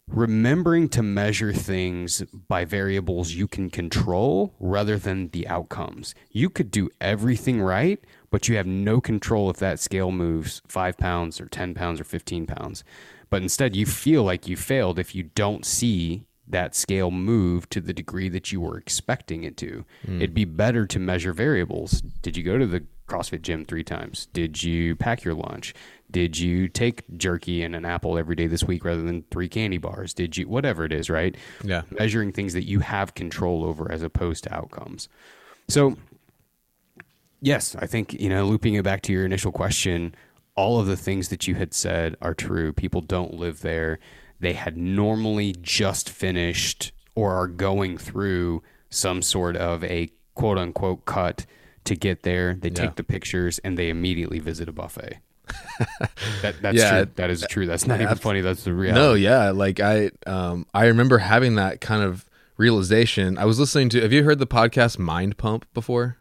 [0.08, 6.14] remembering to measure things by variables you can control rather than the outcomes.
[6.30, 8.04] You could do everything right,
[8.34, 12.04] but you have no control if that scale moves five pounds or 10 pounds or
[12.04, 12.84] 15 pounds.
[13.30, 17.80] But instead, you feel like you failed if you don't see that scale move to
[17.80, 19.86] the degree that you were expecting it to.
[20.04, 20.18] Hmm.
[20.18, 22.02] It'd be better to measure variables.
[22.24, 24.26] Did you go to the CrossFit gym three times?
[24.34, 25.76] Did you pack your lunch?
[26.10, 29.78] Did you take jerky and an apple every day this week rather than three candy
[29.78, 30.12] bars?
[30.12, 31.36] Did you, whatever it is, right?
[31.64, 31.84] Yeah.
[31.92, 35.08] Measuring things that you have control over as opposed to outcomes.
[35.68, 35.98] So,
[37.44, 40.16] yes, I think, you know, looping it back to your initial question,
[40.56, 42.74] all of the things that you had said are true.
[42.74, 44.00] People don't live there.
[44.40, 51.06] They had normally just finished or are going through some sort of a quote unquote
[51.06, 51.46] cut
[51.86, 52.54] to get there.
[52.56, 55.20] They take the pictures and they immediately visit a buffet.
[56.42, 57.04] that, that's Yeah.
[57.04, 57.12] true.
[57.16, 57.66] That is true.
[57.66, 58.42] That's not even funny.
[58.42, 59.00] That's the reality.
[59.02, 62.26] No, yeah, like I um I remember having that kind of
[62.58, 63.38] realization.
[63.38, 66.18] I was listening to have you heard the podcast Mind Pump before?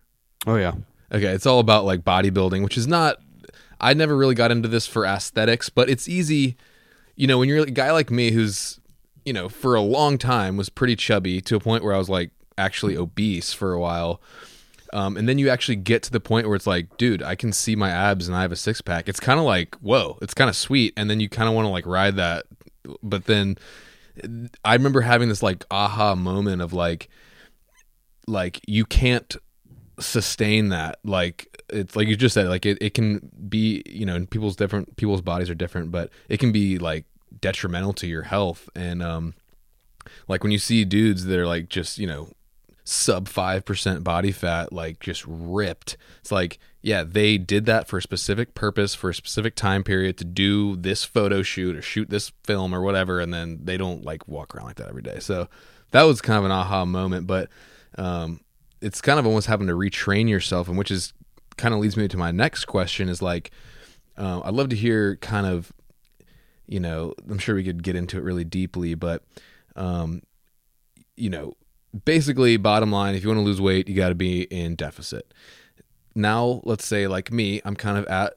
[0.47, 0.73] Oh yeah.
[1.13, 3.19] Okay, it's all about like bodybuilding, which is not
[3.83, 6.57] I never really got into this for aesthetics, but it's easy,
[7.17, 8.81] you know, when you're a guy like me who's,
[9.25, 12.09] you know, for a long time was pretty chubby to a point where I was
[12.09, 14.23] like actually obese for a while.
[14.93, 17.53] Um, and then you actually get to the point where it's like, dude, I can
[17.53, 19.09] see my abs and I have a six pack.
[19.09, 20.93] It's kind of like, whoa, it's kind of sweet.
[20.97, 22.45] And then you kind of want to like ride that.
[23.03, 23.57] But then
[24.65, 27.09] I remember having this like aha moment of like,
[28.29, 29.35] like you can't
[30.03, 30.99] sustain that.
[31.05, 34.97] Like it's like you just said, like it, it can be, you know, people's different,
[34.97, 37.05] people's bodies are different, but it can be like
[37.41, 38.69] detrimental to your health.
[38.75, 39.35] And, um,
[40.27, 42.29] like when you see dudes that are like just, you know,
[42.85, 48.03] sub 5% body fat like just ripped it's like yeah they did that for a
[48.03, 52.33] specific purpose for a specific time period to do this photo shoot or shoot this
[52.43, 55.49] film or whatever and then they don't like walk around like that every day so
[55.93, 57.49] that was kind of an aha moment but
[57.99, 58.41] um
[58.83, 61.13] it's kind of almost having to retrain yourself and which is
[61.57, 63.51] kind of leads me to my next question is like
[64.17, 65.73] uh, i'd love to hear kind of
[66.67, 69.23] you know i'm sure we could get into it really deeply but
[69.77, 70.23] um
[71.17, 71.55] you know
[72.05, 75.33] basically bottom line if you want to lose weight you got to be in deficit.
[76.15, 78.35] Now let's say like me i'm kind of at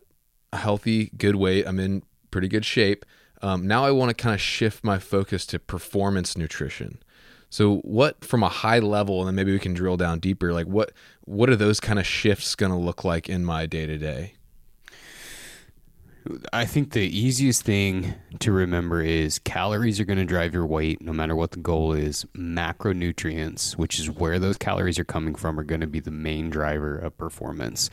[0.54, 3.06] a healthy good weight i'm in pretty good shape
[3.42, 7.00] um, now i want to kind of shift my focus to performance nutrition
[7.56, 10.68] so what from a high level and then maybe we can drill down deeper like
[10.68, 10.92] what
[11.22, 14.34] what are those kind of shifts going to look like in my day to day
[16.52, 21.00] I think the easiest thing to remember is calories are going to drive your weight
[21.00, 22.26] no matter what the goal is.
[22.36, 26.50] Macronutrients, which is where those calories are coming from, are going to be the main
[26.50, 27.92] driver of performance.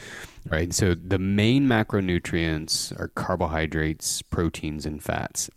[0.48, 0.72] Right?
[0.72, 5.50] So the main macronutrients are carbohydrates, proteins, and fats.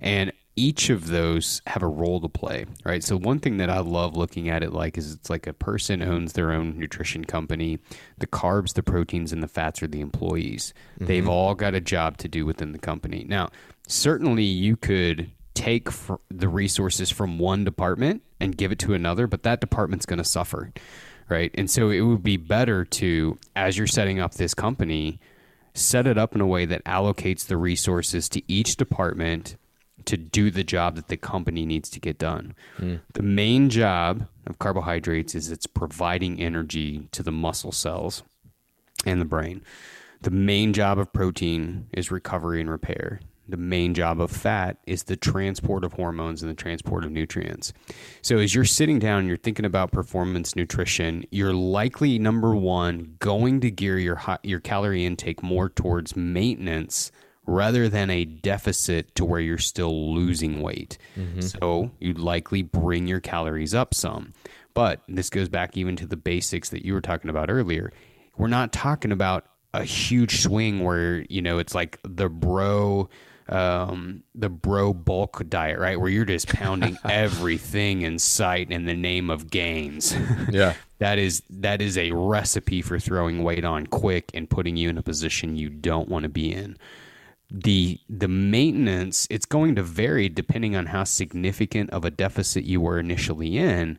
[0.00, 3.04] And each of those have a role to play, right?
[3.04, 6.02] So one thing that I love looking at it like is it's like a person
[6.02, 7.78] owns their own nutrition company.
[8.18, 10.72] The carbs, the proteins, and the fats are the employees.
[10.96, 11.30] They've mm-hmm.
[11.30, 13.26] all got a job to do within the company.
[13.28, 13.50] Now,
[13.86, 19.26] certainly you could take fr- the resources from one department and give it to another,
[19.26, 20.72] but that department's going to suffer,
[21.28, 21.50] right?
[21.54, 25.20] And so it would be better to, as you're setting up this company,
[25.74, 29.56] set it up in a way that allocates the resources to each department
[30.06, 32.54] to do the job that the company needs to get done.
[32.78, 32.96] Hmm.
[33.12, 38.22] The main job of carbohydrates is it's providing energy to the muscle cells
[39.04, 39.62] and the brain.
[40.22, 43.20] The main job of protein is recovery and repair.
[43.48, 47.72] The main job of fat is the transport of hormones and the transport of nutrients.
[48.20, 53.14] So, as you're sitting down and you're thinking about performance nutrition, you're likely number one
[53.20, 57.12] going to gear your hi- your calorie intake more towards maintenance
[57.46, 60.98] rather than a deficit to where you're still losing weight.
[61.40, 64.32] So, you'd likely bring your calories up some.
[64.74, 67.92] But this goes back even to the basics that you were talking about earlier.
[68.36, 73.08] We're not talking about a huge swing where, you know, it's like the bro
[73.48, 76.00] um the bro bulk diet, right?
[76.00, 80.16] Where you're just pounding everything in sight in the name of gains.
[80.50, 84.88] yeah that is that is a recipe for throwing weight on quick and putting you
[84.88, 86.76] in a position you don't want to be in
[87.50, 92.80] the the maintenance it's going to vary depending on how significant of a deficit you
[92.80, 93.98] were initially in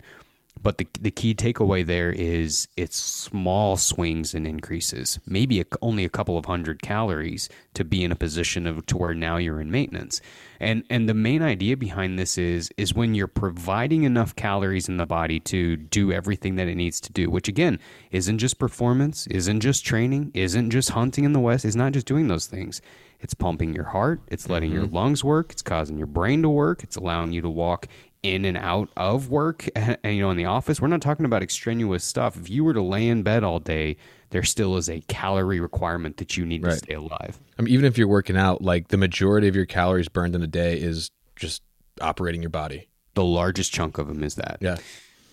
[0.62, 6.06] But the, the key takeaway there is it's small swings and increases, maybe a, only
[6.06, 9.62] a couple of hundred calories to be in a position of to where now you're
[9.62, 10.22] in maintenance.
[10.60, 14.98] And and the main idea behind this is is when you're providing enough calories in
[14.98, 17.80] the body to do everything that it needs to do, which again
[18.12, 22.08] isn't just performance, isn't just training, isn't just hunting in the west, is not just
[22.08, 22.82] doing those things.
[23.20, 24.96] It's pumping your heart, it's letting your mm-hmm.
[24.96, 27.88] lungs work, it's causing your brain to work, it's allowing you to walk
[28.24, 31.42] in and out of work and, you know in the office we're not talking about
[31.44, 33.96] extraneous stuff if you were to lay in bed all day
[34.30, 37.86] there still is a calorie requirement that you need to stay alive I mean, even
[37.86, 41.12] if you're working out, like the majority of your calories burned in a day is
[41.36, 41.64] just
[42.02, 42.88] operating your body.
[43.16, 44.78] the largest chunk of them is that Yeah.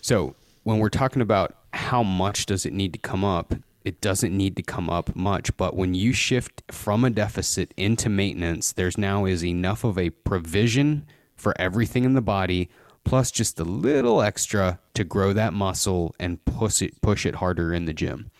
[0.01, 4.35] So when we're talking about how much does it need to come up, it doesn't
[4.35, 5.55] need to come up much.
[5.57, 10.09] But when you shift from a deficit into maintenance, there's now is enough of a
[10.09, 11.05] provision
[11.35, 12.69] for everything in the body,
[13.03, 17.73] plus just a little extra to grow that muscle and push it push it harder
[17.73, 18.31] in the gym.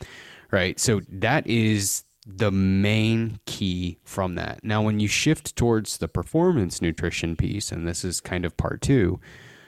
[0.51, 0.79] Right.
[0.79, 4.63] So that is the main key from that.
[4.63, 8.81] Now, when you shift towards the performance nutrition piece, and this is kind of part
[8.81, 9.19] two,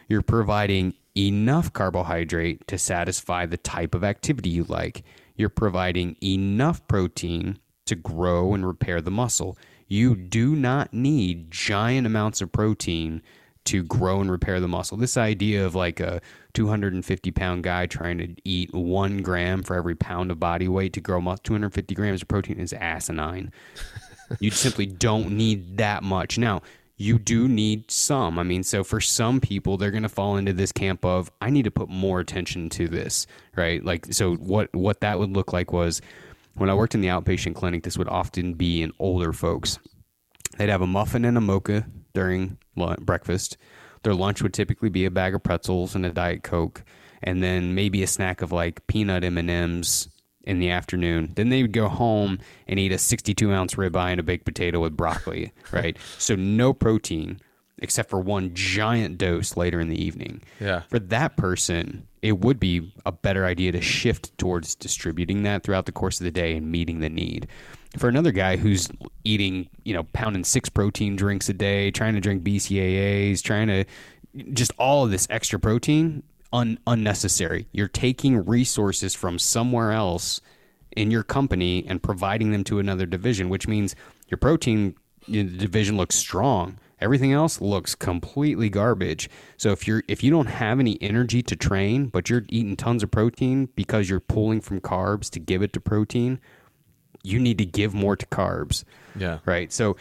[0.07, 5.03] you're providing enough carbohydrate to satisfy the type of activity you like.
[5.35, 9.57] You're providing enough protein to grow and repair the muscle.
[9.87, 13.21] You do not need giant amounts of protein
[13.65, 14.97] to grow and repair the muscle.
[14.97, 16.21] This idea of like a
[16.53, 21.01] 250 pound guy trying to eat one gram for every pound of body weight to
[21.01, 23.51] grow muscle, 250 grams of protein is asinine.
[24.39, 26.37] you simply don't need that much.
[26.37, 26.61] Now,
[26.97, 28.39] you do need some.
[28.39, 31.49] I mean, so for some people, they're going to fall into this camp of I
[31.51, 33.83] need to put more attention to this, right?
[33.83, 36.01] Like, so what what that would look like was
[36.57, 37.83] when I worked in the outpatient clinic.
[37.83, 39.79] This would often be in older folks.
[40.57, 43.57] They'd have a muffin and a mocha during lunch, breakfast.
[44.03, 46.83] Their lunch would typically be a bag of pretzels and a diet coke,
[47.21, 50.09] and then maybe a snack of like peanut M and M's
[50.43, 51.33] in the afternoon.
[51.35, 54.79] Then they would go home and eat a 62 ounce ribeye and a baked potato
[54.79, 55.97] with broccoli, right?
[56.17, 57.39] So no protein
[57.79, 60.41] except for one giant dose later in the evening.
[60.59, 60.81] Yeah.
[60.89, 65.85] For that person, it would be a better idea to shift towards distributing that throughout
[65.85, 67.47] the course of the day and meeting the need.
[67.97, 68.89] For another guy who's
[69.23, 73.85] eating, you know, pounding six protein drinks a day, trying to drink BCAAs, trying to
[74.53, 76.23] just all of this extra protein,
[76.53, 77.67] un- unnecessary.
[77.71, 80.41] You're taking resources from somewhere else
[80.95, 83.95] in your company and providing them to another division, which means
[84.29, 84.95] your protein
[85.27, 86.79] you know, division looks strong.
[86.99, 89.29] Everything else looks completely garbage.
[89.57, 93.03] So if you're if you don't have any energy to train, but you're eating tons
[93.03, 96.39] of protein because you're pulling from carbs to give it to protein,
[97.23, 98.83] you need to give more to carbs
[99.17, 99.39] Yeah.
[99.45, 99.95] right so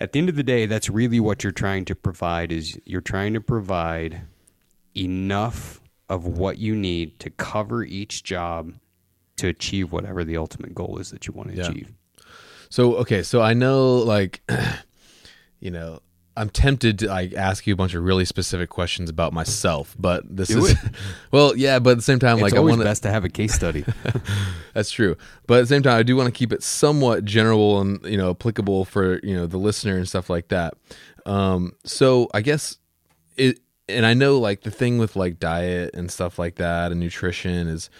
[0.00, 3.00] at the end of the day that's really what you're trying to provide is you're
[3.02, 4.22] trying to provide
[4.96, 8.72] enough of what you need to cover each job
[9.36, 11.68] to achieve whatever the ultimate goal is that you want to Yeah.
[11.68, 11.92] achieve
[12.70, 14.40] So okay, so I know like
[15.60, 16.00] you know,
[16.36, 20.24] I'm tempted to like ask you a bunch of really specific questions about myself, but
[20.28, 20.78] this Do is it.
[21.30, 23.28] well, yeah, but at the same time, it's like I want best to have a
[23.28, 23.84] case study
[24.74, 25.16] That's true,
[25.46, 28.16] but at the same time, I do want to keep it somewhat general and you
[28.16, 30.74] know applicable for you know the listener and stuff like that.
[31.26, 32.78] Um, so I guess
[33.36, 37.00] it, and I know like the thing with like diet and stuff like that and
[37.00, 37.90] nutrition is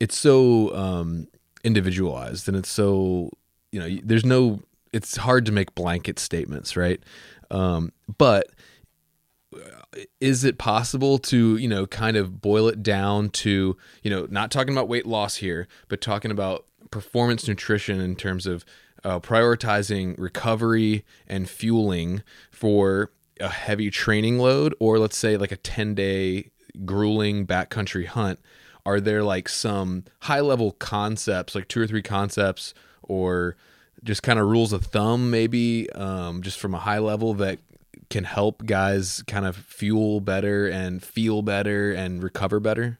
[0.00, 1.28] it's so um,
[1.64, 3.30] individualized and it's so
[3.72, 4.60] you know there's no
[4.92, 7.00] it's hard to make blanket statements right
[7.50, 8.48] um, but
[10.20, 14.50] is it possible to you know kind of boil it down to you know not
[14.50, 18.64] talking about weight loss here but talking about performance nutrition in terms of
[19.04, 24.74] uh, prioritizing recovery and fueling for a heavy training load?
[24.78, 26.50] Or let's say like a 10 day
[26.84, 28.38] grueling backcountry hunt
[28.86, 32.72] are there like some high level concepts like two or three concepts
[33.02, 33.56] or
[34.04, 37.58] just kind of rules of thumb maybe um, just from a high level that
[38.08, 42.98] can help guys kind of fuel better and feel better and recover better?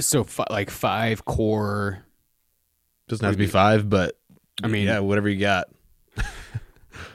[0.00, 2.04] So fi- like five core
[3.08, 4.16] doesn't have to be five but
[4.62, 5.68] I mean- yeah whatever you got.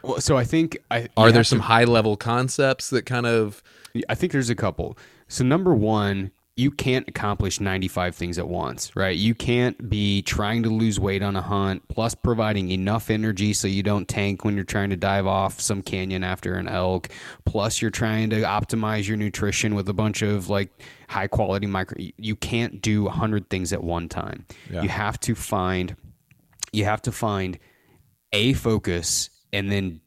[0.02, 3.26] Well, so i think i are there have to- some high level concepts that kind
[3.26, 3.64] of
[4.10, 4.98] I think there's a couple.
[5.30, 9.18] So number one, you can't accomplish 95 things at once, right?
[9.18, 13.68] You can't be trying to lose weight on a hunt plus providing enough energy so
[13.68, 17.10] you don't tank when you're trying to dive off some canyon after an elk.
[17.44, 20.70] Plus you're trying to optimize your nutrition with a bunch of like
[21.10, 24.46] high quality micro you can't do 100 things at one time.
[24.72, 24.82] Yeah.
[24.82, 25.98] You have to find
[26.72, 27.60] you have to find
[28.32, 30.00] a focus and then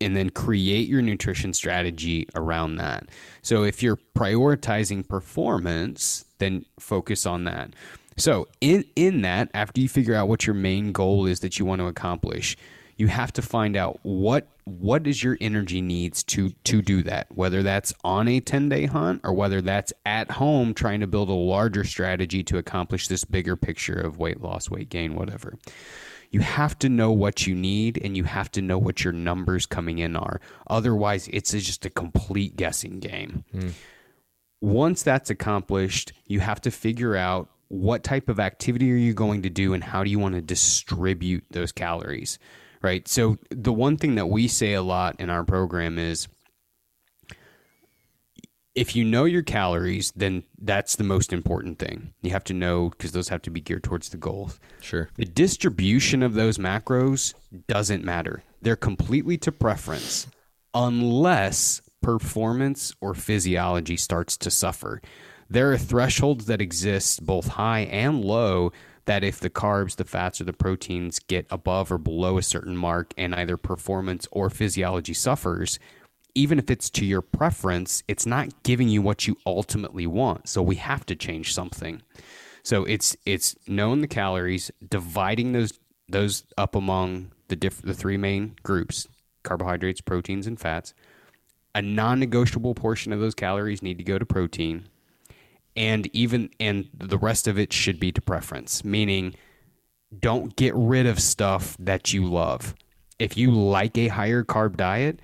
[0.00, 3.08] and then create your nutrition strategy around that.
[3.42, 7.74] So if you're prioritizing performance, then focus on that.
[8.16, 11.64] So in in that, after you figure out what your main goal is that you
[11.64, 12.56] want to accomplish,
[12.96, 17.28] you have to find out what what is your energy needs to to do that.
[17.30, 21.32] Whether that's on a 10-day hunt or whether that's at home trying to build a
[21.32, 25.54] larger strategy to accomplish this bigger picture of weight loss, weight gain, whatever
[26.30, 29.66] you have to know what you need and you have to know what your numbers
[29.66, 30.40] coming in are.
[30.68, 33.44] Otherwise, it's just a complete guessing game.
[33.54, 33.72] Mm.
[34.60, 39.42] Once that's accomplished, you have to figure out what type of activity are you going
[39.42, 42.38] to do and how do you want to distribute those calories,
[42.82, 43.06] right?
[43.06, 46.28] So, the one thing that we say a lot in our program is
[48.78, 52.14] if you know your calories, then that's the most important thing.
[52.22, 54.60] You have to know because those have to be geared towards the goals.
[54.80, 55.08] Sure.
[55.16, 57.34] The distribution of those macros
[57.66, 58.44] doesn't matter.
[58.62, 60.28] They're completely to preference
[60.74, 65.02] unless performance or physiology starts to suffer.
[65.50, 68.70] There are thresholds that exist both high and low
[69.06, 72.76] that if the carbs, the fats, or the proteins get above or below a certain
[72.76, 75.80] mark and either performance or physiology suffers,
[76.38, 80.48] even if it's to your preference, it's not giving you what you ultimately want.
[80.48, 82.00] So we have to change something.
[82.62, 85.72] So it's it's knowing the calories, dividing those
[86.08, 89.08] those up among the diff, the three main groups:
[89.42, 90.94] carbohydrates, proteins, and fats.
[91.74, 94.88] A non-negotiable portion of those calories need to go to protein,
[95.74, 98.84] and even and the rest of it should be to preference.
[98.84, 99.34] Meaning,
[100.16, 102.76] don't get rid of stuff that you love.
[103.18, 105.18] If you like a higher carb diet,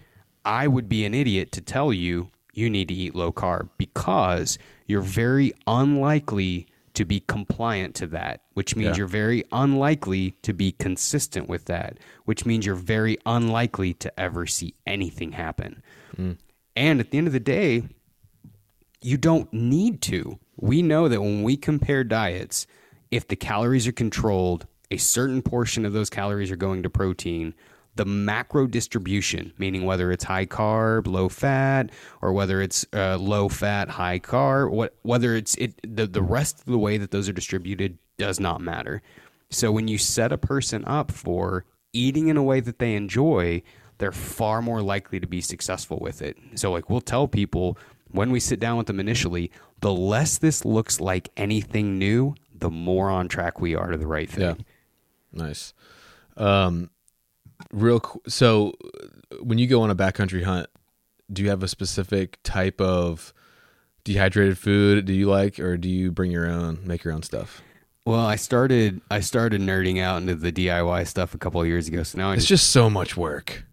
[0.45, 4.59] I would be an idiot to tell you you need to eat low carb because
[4.87, 8.99] you're very unlikely to be compliant to that, which means yeah.
[8.99, 14.47] you're very unlikely to be consistent with that, which means you're very unlikely to ever
[14.47, 15.83] see anything happen.
[16.17, 16.39] Mm.
[16.77, 17.83] And at the end of the day,
[19.03, 20.39] you don't need to.
[20.57, 22.67] We know that when we compare diets,
[23.11, 27.55] if the calories are controlled, a certain portion of those calories are going to protein,
[27.97, 31.91] the macro distribution, meaning whether it's high carb, low fat,
[32.23, 36.61] or whether it's uh, low fat, high carb, what, whether it's it, the, the rest
[36.61, 39.03] of the way that those are distributed does not matter.
[39.51, 43.63] So when you set a person up for eating in a way that they enjoy,
[43.99, 46.37] they're far more likely to be successful with it.
[46.57, 47.79] So, like, we'll tell people
[48.11, 52.71] when we sit down with them initially, the less this looks like anything new, the
[52.71, 54.43] more on track we are to the right thing.
[54.43, 54.55] Yeah.
[55.33, 55.75] Nice.
[56.37, 56.91] Um,
[57.73, 60.69] real so uh, when you go on a backcountry hunt
[61.33, 63.33] do you have a specific type of
[64.05, 67.63] dehydrated food do you like or do you bring your own make your own stuff?
[68.07, 71.89] Well i started i started nerding out into the diy stuff a couple of years
[71.89, 73.65] ago so now I it's just, just so much work.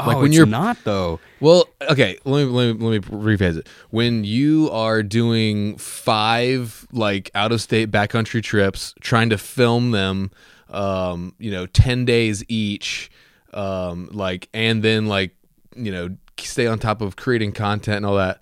[0.00, 1.18] Oh, like when you're not though.
[1.40, 3.68] Well okay let me, let me let me rephrase it.
[3.90, 10.30] When you are doing five like out of state backcountry trips trying to film them
[10.68, 13.10] um, you know, 10 days each,
[13.52, 15.34] um, like, and then like,
[15.76, 18.40] you know, stay on top of creating content and all that,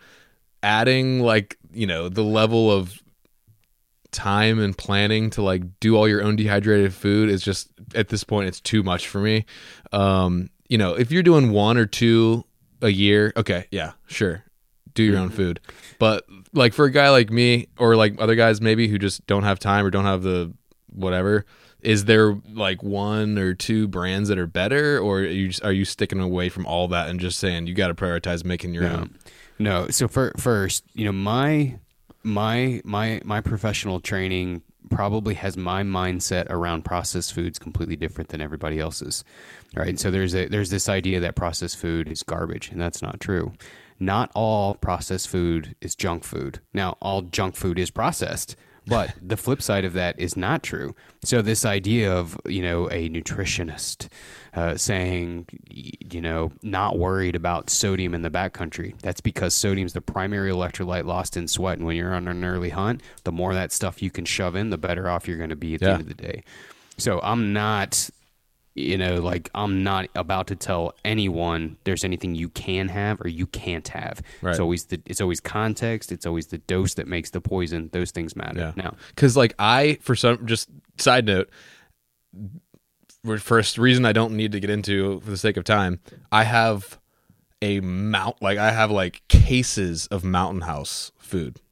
[0.63, 3.03] adding like, you know, the level of
[4.17, 8.25] time and planning to like do all your own dehydrated food is just at this
[8.25, 9.45] point it's too much for me.
[9.93, 12.45] Um, you know, if you're doing one or two
[12.83, 14.43] a year, okay, yeah, sure.
[14.95, 15.37] Do your own mm-hmm.
[15.37, 15.61] food.
[15.99, 16.25] But
[16.55, 19.59] like for a guy like me or like other guys maybe who just don't have
[19.59, 20.55] time or don't have the
[20.87, 21.45] whatever,
[21.87, 25.85] is there like one or two brands that are better or are you are you
[25.85, 28.97] sticking away from all that and just saying you got to prioritize making your no.
[28.97, 29.19] own?
[29.61, 29.89] No.
[29.89, 31.79] So for, first you know my
[32.25, 38.41] my my my professional training probably has my mindset around processed foods completely different than
[38.41, 39.23] everybody else's
[39.77, 39.99] right?
[40.01, 43.53] So there's a there's this idea that processed food is garbage and that's not true.
[44.01, 46.59] Not all processed food is junk food.
[46.75, 48.57] Now all junk food is processed
[48.87, 50.95] but the flip side of that is not true.
[51.25, 54.09] So this idea of you know a nutritionist
[54.55, 58.99] uh, saying you know not worried about sodium in the backcountry.
[59.01, 62.45] That's because sodium is the primary electrolyte lost in sweat, and when you're on an
[62.45, 65.51] early hunt, the more that stuff you can shove in, the better off you're going
[65.51, 65.89] to be at yeah.
[65.89, 66.45] the end of the day.
[66.99, 68.09] So I'm not
[68.77, 73.29] you know, like I'm not about to tell anyone there's anything you can have or
[73.29, 74.21] you can't have.
[74.43, 74.51] Right.
[74.51, 76.13] It's always the it's always context.
[76.13, 77.89] It's always the dose that makes the poison.
[77.93, 78.61] Those things matter.
[78.61, 78.73] Yeah.
[78.77, 80.69] Now, because like I, for some, just
[80.99, 81.49] side note,
[83.39, 86.01] first reason I don't need to get into for the sake of time,
[86.31, 87.01] I have
[87.63, 91.63] a mount like I have like cases of Mountain House food.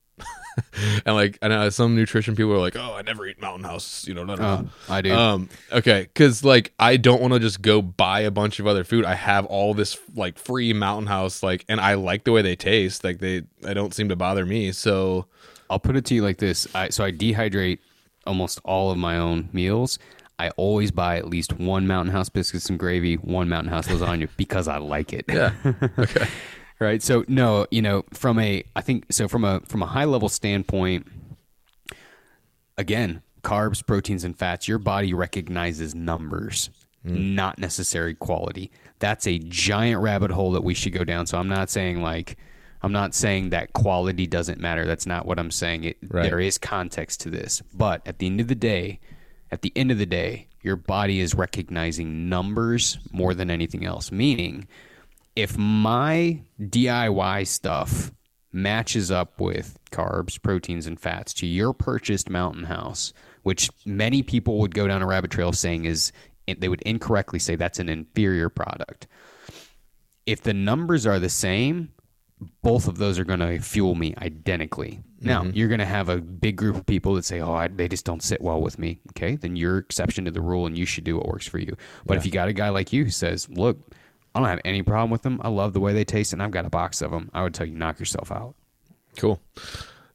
[1.06, 4.06] and like I know some nutrition people are like, "Oh, I never eat Mountain House,"
[4.06, 4.24] you know.
[4.24, 5.12] No, no, Oh, I do.
[5.14, 8.84] Um, okay, because like I don't want to just go buy a bunch of other
[8.84, 9.04] food.
[9.04, 12.56] I have all this like free Mountain House, like, and I like the way they
[12.56, 13.04] taste.
[13.04, 14.72] Like they, I don't seem to bother me.
[14.72, 15.26] So
[15.70, 16.66] I'll put it to you like this.
[16.74, 17.78] I, so I dehydrate
[18.26, 19.98] almost all of my own meals.
[20.38, 24.28] I always buy at least one Mountain House biscuits and gravy, one Mountain House lasagna
[24.36, 25.24] because I like it.
[25.28, 25.52] yeah,
[25.98, 26.26] okay,
[26.80, 27.02] right.
[27.02, 30.28] So no, you know, from a I think so from a from a high level
[30.28, 31.06] standpoint,
[32.76, 36.70] again, carbs, proteins, and fats, your body recognizes numbers,
[37.06, 37.34] mm.
[37.34, 38.70] not necessary quality.
[38.98, 41.26] That's a giant rabbit hole that we should go down.
[41.26, 42.36] So I'm not saying like
[42.82, 44.84] I'm not saying that quality doesn't matter.
[44.84, 45.84] That's not what I'm saying.
[45.84, 46.24] It Right.
[46.24, 47.62] there is context to this.
[47.72, 49.00] But at the end of the day,
[49.50, 54.12] at the end of the day, your body is recognizing numbers more than anything else.
[54.12, 54.66] Meaning,
[55.36, 58.12] if my DIY stuff
[58.52, 63.12] matches up with carbs, proteins, and fats to your purchased Mountain House,
[63.42, 66.12] which many people would go down a rabbit trail saying is
[66.46, 69.06] they would incorrectly say that's an inferior product.
[70.26, 71.90] If the numbers are the same,
[72.62, 75.00] both of those are going to fuel me identically.
[75.20, 75.56] Now, mm-hmm.
[75.56, 78.04] you're going to have a big group of people that say, "Oh, I, they just
[78.04, 81.04] don't sit well with me." Okay, then you're exception to the rule, and you should
[81.04, 81.76] do what works for you.
[82.04, 83.94] But if you got a guy like you who says, "Look,
[84.34, 85.40] I don't have any problem with them.
[85.42, 87.54] I love the way they taste, and I've got a box of them," I would
[87.54, 88.54] tell you knock yourself out.
[89.16, 89.40] cool.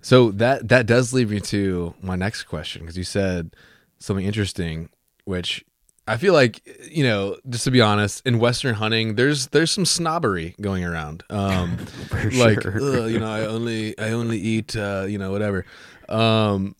[0.01, 3.55] So that that does lead me to my next question because you said
[3.97, 4.89] something interesting,
[5.25, 5.65] which
[6.07, 9.85] I feel like you know, just to be honest, in Western hunting, there's there's some
[9.85, 11.23] snobbery going around.
[11.29, 11.77] Um,
[12.33, 13.07] like sure.
[13.07, 15.65] You know i only i only eat uh you know whatever
[16.07, 16.75] um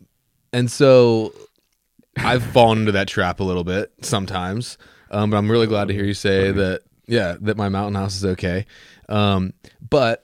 [0.52, 1.34] and so
[2.18, 4.78] i've fallen into that trap a little bit sometimes
[5.12, 8.16] um but i'm really glad to hear you say that yeah that my mountain house
[8.16, 8.66] is okay
[9.10, 9.53] um
[9.88, 10.24] but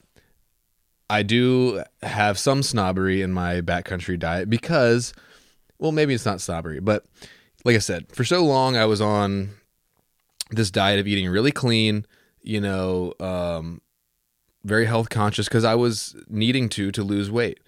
[1.10, 5.14] i do have some snobbery in my backcountry diet because
[5.80, 7.06] well maybe it's not snobbery but
[7.64, 9.50] like i said for so long i was on
[10.52, 12.06] this diet of eating really clean
[12.42, 13.82] you know um
[14.66, 17.60] very health conscious because I was needing to to lose weight.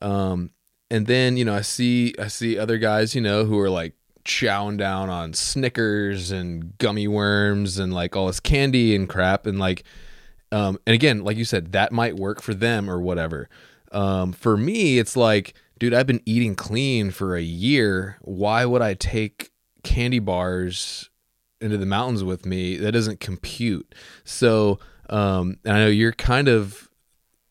[0.00, 0.50] Um,
[0.90, 3.94] and then you know I see I see other guys you know who are like
[4.28, 9.58] chowing down on Snickers and gummy worms and like all this candy and crap and
[9.58, 9.82] like
[10.52, 13.48] um, and again like you said that might work for them or whatever.
[13.90, 18.18] Um, for me it's like dude I've been eating clean for a year.
[18.20, 19.50] Why would I take
[19.82, 21.08] candy bars
[21.60, 22.76] into the mountains with me?
[22.76, 23.94] That doesn't compute.
[24.24, 26.88] So um, and I know you're kind of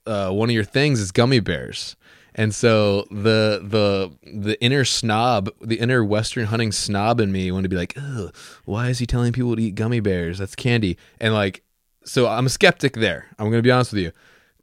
[0.05, 1.96] uh, one of your things is gummy bears,
[2.37, 7.63] and so the the the inner snob, the inner Western hunting snob in me wanted
[7.63, 8.33] to be like, Ugh,
[8.65, 10.37] why is he telling people to eat gummy bears?
[10.37, 11.63] That's candy, and like,
[12.05, 13.25] so I'm a skeptic there.
[13.39, 14.11] I'm gonna be honest with you.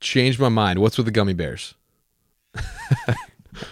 [0.00, 0.78] Changed my mind.
[0.78, 1.74] What's with the gummy bears?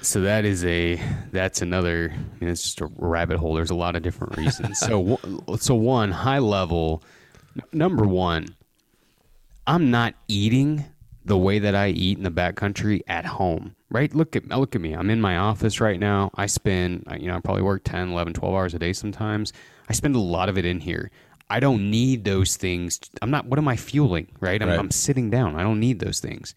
[0.00, 1.00] So that is a
[1.32, 2.12] that's another.
[2.12, 3.55] I mean, it's just a rabbit hole.
[3.55, 4.78] There's a lot of different reasons.
[4.78, 5.18] so
[5.59, 7.03] so one high level,
[7.72, 8.55] number one,
[9.66, 10.84] I'm not eating
[11.24, 13.76] the way that I eat in the backcountry at home.
[13.90, 14.14] Right?
[14.14, 14.94] Look at look at me.
[14.94, 16.30] I'm in my office right now.
[16.34, 19.52] I spend you know I probably work 10, 11, 12 hours a day sometimes.
[19.88, 21.10] I spend a lot of it in here.
[21.50, 22.98] I don't need those things.
[23.20, 23.46] I'm not.
[23.46, 24.28] What am I fueling?
[24.40, 24.62] Right?
[24.62, 24.78] I'm, Right.
[24.78, 25.56] I'm sitting down.
[25.56, 26.54] I don't need those things.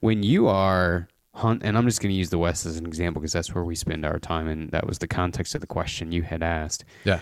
[0.00, 3.20] When you are hunt, and I'm just going to use the West as an example
[3.20, 6.10] because that's where we spend our time, and that was the context of the question
[6.10, 6.84] you had asked.
[7.04, 7.20] Yeah.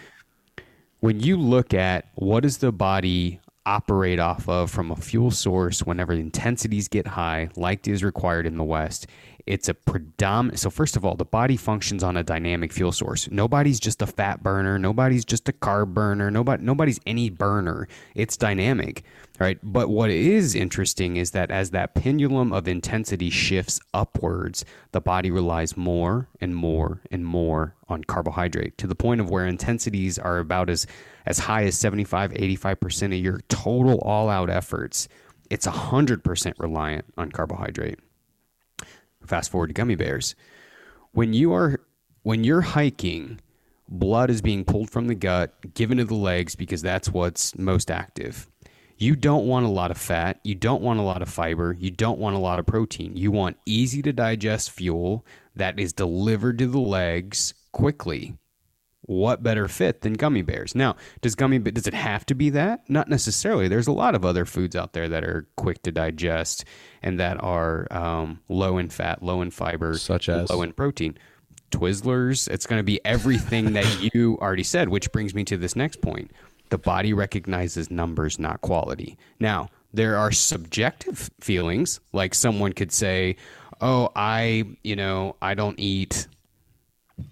[1.00, 3.40] When you look at what is the body
[3.70, 8.56] operate off of from a fuel source whenever intensities get high, like is required in
[8.56, 9.06] the West,
[9.46, 10.58] it's a predominant.
[10.58, 13.28] So first of all, the body functions on a dynamic fuel source.
[13.30, 14.78] Nobody's just a fat burner.
[14.78, 16.30] Nobody's just a carb burner.
[16.30, 17.88] Nobody, nobody's any burner.
[18.14, 19.04] It's dynamic,
[19.38, 19.58] right?
[19.62, 25.30] But what is interesting is that as that pendulum of intensity shifts upwards, the body
[25.30, 30.38] relies more and more and more on carbohydrate to the point of where intensities are
[30.38, 30.86] about as
[31.26, 35.08] as high as 75 85% of your total all-out efforts
[35.50, 37.98] it's 100% reliant on carbohydrate
[39.30, 40.34] fast forward to gummy bears.
[41.12, 41.80] When you are
[42.22, 43.40] when you're hiking
[43.88, 47.90] blood is being pulled from the gut given to the legs because that's what's most
[47.90, 48.48] active.
[48.98, 50.38] You don't want a lot of fat.
[50.44, 51.74] You don't want a lot of fiber.
[51.78, 53.16] You don't want a lot of protein.
[53.16, 55.24] You want easy to digest fuel
[55.56, 58.36] that is delivered to the legs quickly
[59.02, 60.74] what better fit than gummy bears?
[60.74, 62.88] Now, does gummy does it have to be that?
[62.88, 63.66] Not necessarily.
[63.68, 66.64] There's a lot of other foods out there that are quick to digest
[67.02, 70.50] and that are um, low in fat, low in fiber, Such as?
[70.50, 71.16] low in protein.
[71.70, 72.48] Twizzlers.
[72.48, 76.00] It's going to be everything that you already said, which brings me to this next
[76.02, 76.30] point.
[76.70, 79.18] The body recognizes numbers, not quality.
[79.40, 83.36] Now, there are subjective feelings, like someone could say,
[83.80, 86.28] oh, I, you know, I don't eat
[87.18, 87.24] I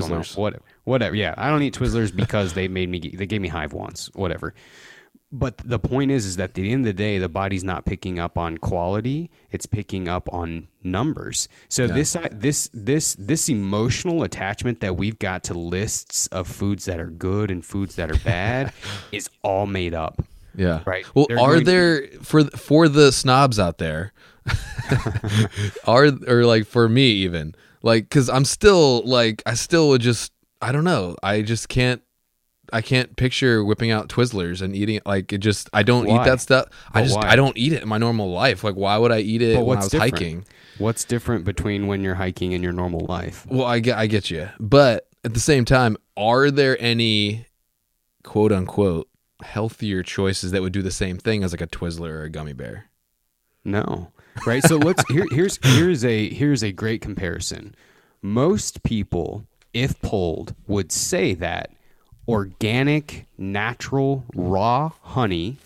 [0.00, 0.36] don't know, Twizzlers.
[0.36, 1.14] whatever, whatever.
[1.14, 2.98] Yeah, I don't eat Twizzlers because they made me.
[2.98, 4.10] They gave me hive once.
[4.14, 4.54] Whatever.
[5.32, 7.84] But the point is, is that at the end of the day, the body's not
[7.84, 11.48] picking up on quality; it's picking up on numbers.
[11.68, 16.84] So this, uh, this, this, this emotional attachment that we've got to lists of foods
[16.84, 18.72] that are good and foods that are bad
[19.12, 20.22] is all made up.
[20.54, 20.82] Yeah.
[20.86, 21.04] Right.
[21.14, 24.12] Well, They're are there for for the snobs out there?
[25.86, 30.32] are or like for me even like because I'm still like I still would just
[30.60, 32.02] I don't know I just can't
[32.72, 36.20] I can't picture whipping out Twizzlers and eating it like it just I don't Why?
[36.20, 36.68] eat that stuff.
[36.92, 37.28] I just why?
[37.28, 38.64] I don't eat it in my normal life.
[38.64, 40.12] Like why would I eat it But when I was different?
[40.14, 40.46] hiking?
[40.78, 43.46] What's different between when you're hiking and your normal life?
[43.46, 47.46] Well, I get I get you, but at the same time, are there any
[48.22, 49.08] quote unquote
[49.42, 52.52] healthier choices that would do the same thing as like a Twizzler or a gummy
[52.52, 52.86] bear?
[53.64, 54.12] No.
[54.46, 54.62] Right.
[54.62, 57.74] So let's here, here's here's a here's a great comparison.
[58.22, 59.46] Most people,
[59.76, 61.70] if polled, would say that
[62.26, 65.58] organic, natural, raw honey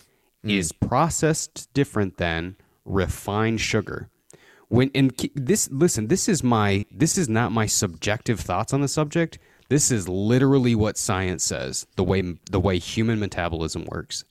[0.42, 0.50] hmm.
[0.50, 4.08] is processed different than refined sugar.
[4.68, 8.88] When and this listen, this is my this is not my subjective thoughts on the
[8.88, 9.38] subject.
[9.68, 14.24] This is literally what science says, the way the way human metabolism works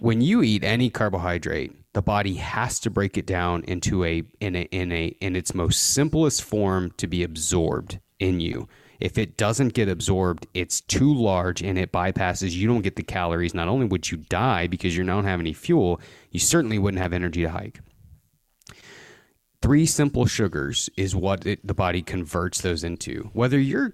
[0.00, 4.54] when you eat any carbohydrate, the body has to break it down into a in
[4.56, 8.68] a in a in its most simplest form to be absorbed in you.
[9.00, 12.52] If it doesn't get absorbed, it's too large and it bypasses.
[12.52, 13.54] You don't get the calories.
[13.54, 16.00] Not only would you die because you don't have any fuel,
[16.32, 17.80] you certainly wouldn't have energy to hike.
[19.62, 23.30] Three simple sugars is what it, the body converts those into.
[23.32, 23.92] Whether you're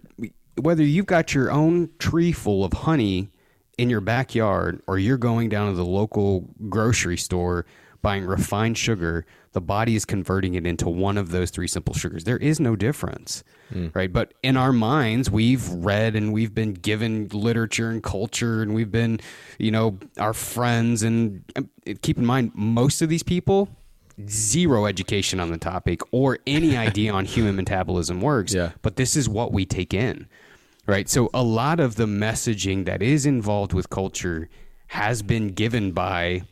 [0.57, 3.31] whether you've got your own tree full of honey
[3.77, 7.67] in your backyard or you're going down to the local grocery store
[8.05, 12.23] buying refined sugar, the body is converting it into one of those three simple sugars.
[12.23, 13.43] There is no difference,
[13.73, 13.89] hmm.
[13.95, 14.13] right?
[14.13, 18.93] But in our minds, we've read and we've been given literature and culture, and we've
[18.93, 19.19] been,
[19.59, 21.03] you know, our friends.
[21.03, 21.43] And
[22.03, 23.69] keep in mind, most of these people
[24.29, 28.55] zero education on the topic or any idea on human metabolism works.
[28.55, 28.73] Yeah.
[28.83, 30.29] But this is what we take in,
[30.87, 31.09] right?
[31.09, 34.49] So a lot of the messaging that is involved with culture
[34.89, 36.43] has been given by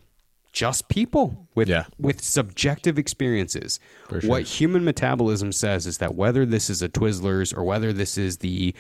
[0.53, 1.85] just people with Yeah.
[1.99, 3.81] with subjective experiences.
[4.11, 4.21] sure.
[4.21, 8.39] What human metabolism says is that whether this is a Twizzlers or whether this is
[8.39, 8.75] the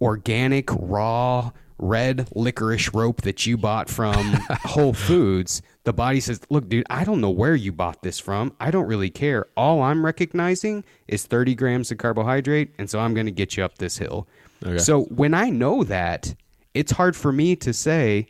[0.00, 4.32] organic raw red licorice rope that you bought from
[4.64, 8.52] Whole Foods, the body says, "Look, dude, I don't know where you bought this from.
[8.58, 9.46] I don't really care.
[9.56, 13.64] All I'm recognizing is 30 grams of carbohydrate, and so I'm going to get you
[13.64, 14.26] up this hill."
[14.64, 14.78] Okay.
[14.78, 16.34] So when I know that,
[16.72, 18.26] it's hard for me to say,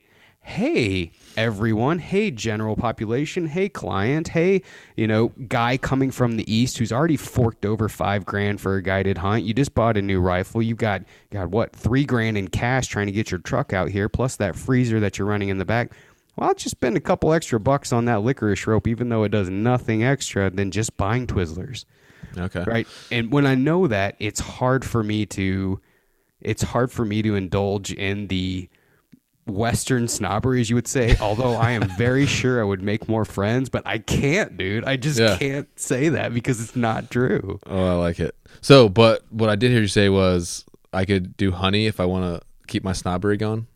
[0.47, 4.63] hey, everyone, hey, general population, hey, client, hey,
[4.97, 8.83] you know, guy coming from the east who's already forked over five grand for a
[8.83, 9.43] guided hunt.
[9.43, 10.63] You just bought a new rifle.
[10.63, 14.09] You've got, God, what, three grand in cash trying to get your truck out here,
[14.09, 15.91] plus that freezer that you're running in the back.
[16.37, 19.31] Well, I'll just spend a couple extra bucks on that licorice rope, even though it
[19.31, 21.85] does nothing extra than just buying Twizzlers
[22.39, 22.65] Okay.
[22.67, 25.81] right and when i know that it's hard for me to
[26.43, 28.69] it's hard for me to indulge in the
[29.47, 33.25] western snobbery as you would say although i am very sure i would make more
[33.25, 35.37] friends but i can't dude i just Yeah.
[35.39, 38.35] can't say that because it's not true Oh, I like it.
[38.61, 42.07] So, but what I did hear you say was I could do honey if I
[42.07, 43.67] want to keep my snobbery going.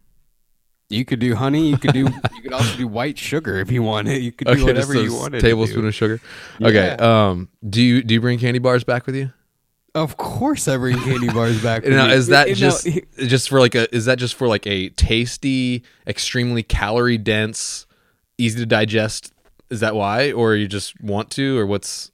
[0.89, 2.01] you could do honey you could do
[2.35, 4.95] you could also do white sugar if you want it you could do just whatever
[4.95, 5.89] you wanted tablespoon do.
[5.89, 6.21] of sugar.
[6.61, 6.97] Okay.
[6.99, 7.29] Yeah.
[7.29, 7.49] Um.
[7.69, 9.33] Do you do you bring candy bars back with you?
[9.95, 13.61] Of course i bring candy bars back Now, is that You know, just just for
[13.61, 17.87] like a is that just for like a tasty, extremely calorie dense,
[18.39, 19.33] easy to digest?
[19.71, 22.11] Is that why, or you just want to, or what's?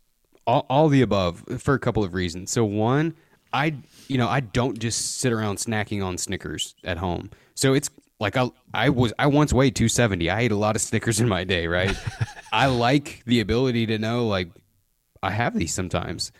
[0.47, 2.51] all, all the above for a couple of reasons.
[2.51, 3.15] So one,
[3.53, 3.75] I
[4.09, 7.31] you know I don't just sit around snacking on Snickers at home.
[7.55, 10.31] So it's like I I was I once weighed 270.
[10.31, 11.97] I ate a lot of Snickers in my day, right?
[12.53, 14.49] I like the ability to know like
[15.23, 16.33] I have these sometimes.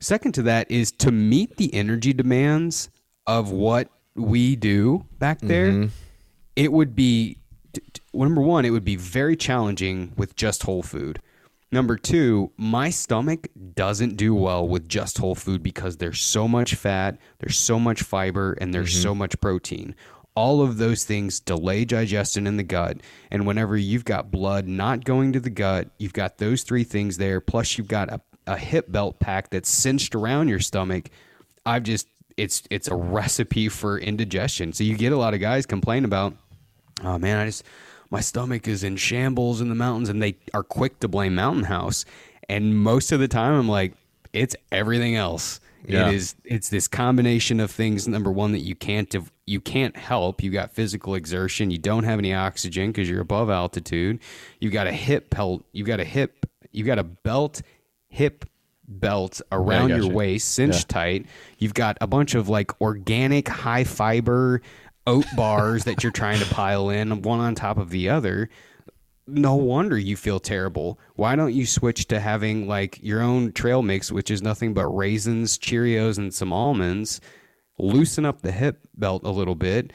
[0.00, 2.90] Second to that is to meet the energy demands
[3.26, 5.70] of what we do back there.
[5.70, 5.86] Mm-hmm.
[6.56, 7.38] It would be
[8.12, 11.20] well, number one, it would be very challenging with just whole food.
[11.72, 16.74] Number two, my stomach doesn't do well with just whole food because there's so much
[16.74, 19.02] fat, there's so much fiber, and there's mm-hmm.
[19.02, 19.94] so much protein.
[20.34, 22.98] All of those things delay digestion in the gut.
[23.30, 27.18] And whenever you've got blood not going to the gut, you've got those three things
[27.18, 28.20] there, plus you've got a,
[28.50, 31.08] a hip belt pack that's cinched around your stomach.
[31.64, 34.72] I've just it's it's a recipe for indigestion.
[34.72, 36.34] So you get a lot of guys complain about
[37.04, 37.64] oh man, I just
[38.10, 41.64] my stomach is in shambles in the mountains, and they are quick to blame Mountain
[41.64, 42.04] House.
[42.48, 43.94] And most of the time, I'm like,
[44.32, 45.60] it's everything else.
[45.86, 46.08] Yeah.
[46.08, 46.34] It is.
[46.44, 48.08] It's this combination of things.
[48.08, 49.14] Number one, that you can't
[49.46, 50.42] you can't help.
[50.42, 51.70] You got physical exertion.
[51.70, 54.18] You don't have any oxygen because you're above altitude.
[54.58, 55.64] You've got a hip belt.
[55.72, 56.46] You got a hip.
[56.72, 57.62] You got a belt,
[58.10, 58.44] hip
[58.86, 60.14] belt around got your you.
[60.14, 61.26] waist, cinched tight.
[61.58, 64.60] You've got a bunch of like organic, high fiber
[65.06, 68.50] oat bars that you're trying to pile in, one on top of the other
[69.32, 70.98] no wonder you feel terrible.
[71.14, 74.86] Why don't you switch to having like your own trail mix, which is nothing but
[74.88, 77.20] raisins, Cheerios, and some almonds?
[77.78, 79.92] Loosen up the hip belt a little bit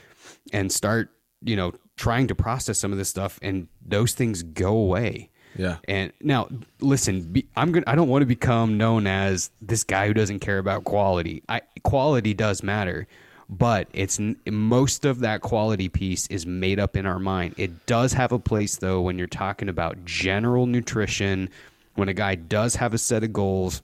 [0.53, 1.09] and start,
[1.41, 5.29] you know, trying to process some of this stuff, and those things go away.
[5.55, 5.77] Yeah.
[5.87, 6.49] And now,
[6.79, 7.85] listen, be, I'm gonna.
[7.87, 11.43] I don't want to become known as this guy who doesn't care about quality.
[11.47, 13.07] I, quality does matter,
[13.49, 17.55] but it's most of that quality piece is made up in our mind.
[17.57, 21.49] It does have a place though when you're talking about general nutrition.
[21.95, 23.81] When a guy does have a set of goals,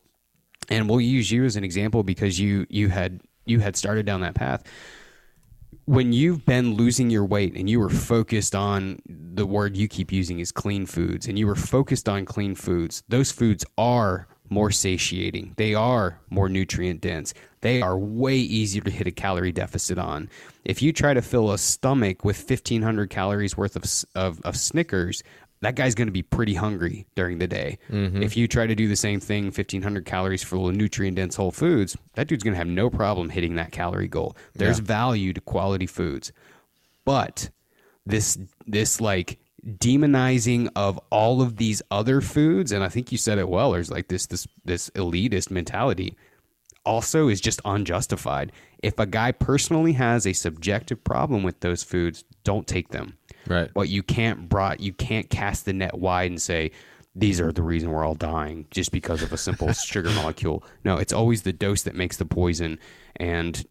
[0.70, 4.22] and we'll use you as an example because you you had you had started down
[4.22, 4.64] that path
[5.86, 10.12] when you've been losing your weight and you were focused on the word you keep
[10.12, 14.70] using is clean foods and you were focused on clean foods those foods are more
[14.70, 15.54] satiating.
[15.56, 17.34] They are more nutrient dense.
[17.62, 20.30] They are way easier to hit a calorie deficit on.
[20.66, 25.24] If you try to fill a stomach with 1500 calories worth of, of, of snickers
[25.62, 27.78] that guy's going to be pretty hungry during the day.
[27.90, 28.24] Mm-hmm.
[28.24, 31.52] If you try to do the same thing, 1500 calories full of nutrient dense whole
[31.52, 34.36] foods, that dude's going to have no problem hitting that calorie goal.
[34.56, 36.32] There's value to quality foods.
[37.06, 37.50] But
[38.06, 43.38] this this like demonizing of all of these other foods and I think you said
[43.38, 46.18] it well, there's like this this this elitist mentality
[46.86, 48.52] also is just unjustified.
[48.82, 53.18] If a guy personally has a subjective problem with those foods, don't take them.
[53.48, 53.70] Right.
[53.74, 56.72] But you can't brought you can't cast the net wide and say
[57.16, 60.64] these are the reason we're all dying just because of a simple sugar molecule.
[60.84, 62.80] No, it's always the dose that makes the poison.
[63.18, 63.66] And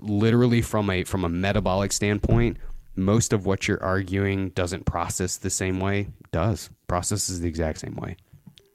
[0.00, 2.58] literally from a from a metabolic standpoint,
[2.94, 6.08] most of what you're arguing doesn't process the same way.
[6.30, 8.16] Does processes the exact same way.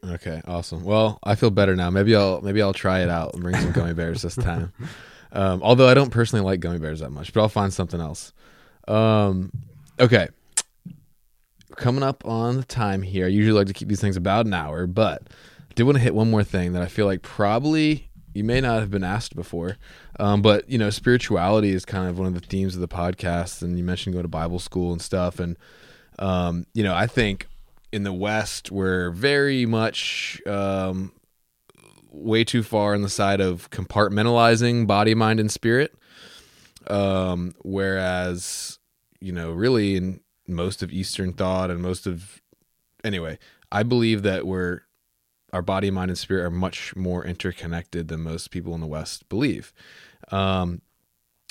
[0.04, 0.84] Okay, awesome.
[0.84, 1.90] Well, I feel better now.
[1.90, 4.74] Maybe I'll maybe I'll try it out and bring some gummy bears this time.
[5.30, 8.32] Um, although I don't personally like gummy bears that much, but I'll find something else.
[8.88, 9.52] Um,
[10.00, 10.30] okay,
[11.78, 13.26] coming up on the time here.
[13.26, 15.24] I usually like to keep these things about an hour, but
[15.70, 18.62] I did want to hit one more thing that I feel like probably you may
[18.62, 19.78] not have been asked before.
[20.20, 23.62] Um, but you know, spirituality is kind of one of the themes of the podcast,
[23.62, 25.58] and you mentioned going to Bible school and stuff, and
[26.20, 27.48] um, you know, I think
[27.92, 31.14] in the West we're very much um,
[32.12, 35.94] way too far on the side of compartmentalizing body, mind, and spirit.
[36.88, 38.80] Um, whereas,
[39.20, 42.42] you know, really in most of Eastern thought and most of,
[43.04, 43.38] anyway,
[43.72, 44.82] I believe that we're,
[45.54, 49.30] our body, mind, and spirit are much more interconnected than most people in the West
[49.30, 49.74] believe.
[50.32, 50.82] Um,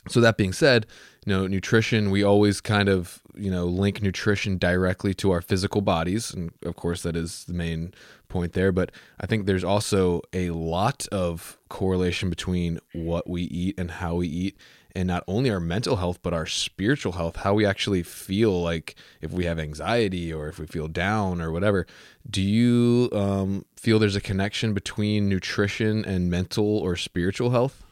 [0.08, 0.86] so that being said,
[1.24, 5.80] you know, nutrition, we always kind of, you know, link nutrition directly to our physical
[5.80, 6.32] bodies.
[6.32, 7.92] And of course, that is the main
[8.28, 8.70] point there.
[8.70, 14.16] But I think there's also a lot of correlation between what we eat and how
[14.16, 14.56] we eat.
[14.96, 18.94] And not only our mental health, but our spiritual health, how we actually feel like
[19.20, 21.86] if we have anxiety or if we feel down or whatever.
[22.28, 27.84] Do you um, feel there's a connection between nutrition and mental or spiritual health?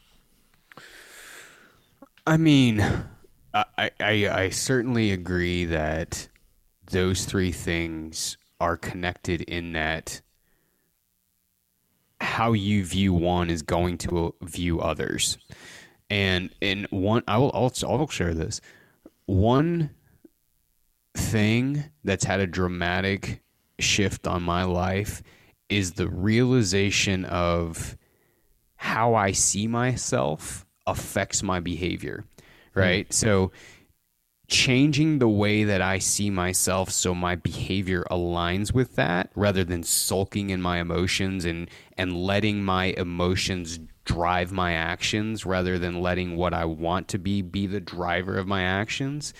[2.25, 2.81] I mean,
[3.53, 6.27] I, I, I certainly agree that
[6.89, 10.21] those three things are connected in that
[12.19, 15.37] how you view one is going to view others.
[16.09, 18.61] And in one, I will I'll, I'll share this.
[19.25, 19.91] One
[21.15, 23.41] thing that's had a dramatic
[23.79, 25.23] shift on my life
[25.69, 27.97] is the realization of
[28.75, 32.23] how I see myself affects my behavior,
[32.73, 32.79] hmm.
[32.79, 33.13] right?
[33.13, 33.51] So
[34.47, 39.81] changing the way that I see myself so my behavior aligns with that rather than
[39.81, 46.35] sulking in my emotions and and letting my emotions drive my actions rather than letting
[46.35, 49.33] what I want to be be the driver of my actions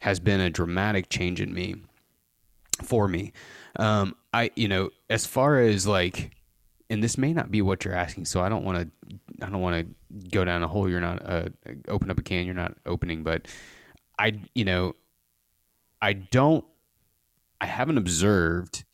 [0.00, 1.76] has been a dramatic change in me
[2.82, 3.32] for me.
[3.76, 6.32] Um, I, you know, as far as like,
[6.88, 9.60] and this may not be what you're asking, so I don't want to, I don't
[9.60, 11.48] want to go down a hole you're not, uh,
[11.88, 13.46] open up a can you're not opening, but
[14.18, 14.96] I, you know,
[16.02, 16.64] I don't,
[17.60, 18.84] I haven't observed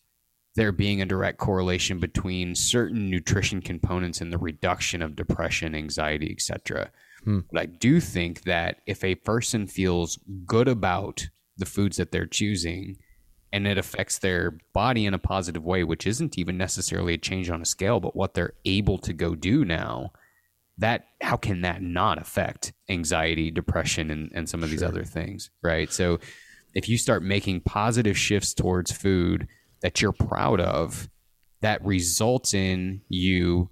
[0.56, 6.32] there being a direct correlation between certain nutrition components and the reduction of depression, anxiety,
[6.32, 6.90] etc.
[7.24, 7.40] Hmm.
[7.52, 11.28] But I do think that if a person feels good about
[11.58, 12.96] the foods that they're choosing,
[13.52, 17.48] and it affects their body in a positive way, which isn't even necessarily a change
[17.48, 20.12] on a scale, but what they're able to go do now,
[20.78, 25.50] that how can that not affect anxiety, depression, and, and some of these other things,
[25.62, 25.90] right?
[25.90, 26.18] So
[26.74, 29.48] if you start making positive shifts towards food
[29.86, 31.08] that you're proud of,
[31.60, 33.70] that results in you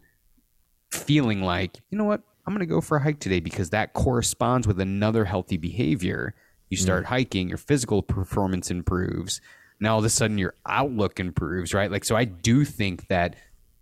[0.92, 3.94] feeling like, you know what, I'm going to go for a hike today because that
[3.94, 6.36] corresponds with another healthy behavior.
[6.70, 9.40] You start hiking, your physical performance improves.
[9.80, 11.90] Now all of a sudden your outlook improves, right?
[11.90, 13.34] Like, so I do think that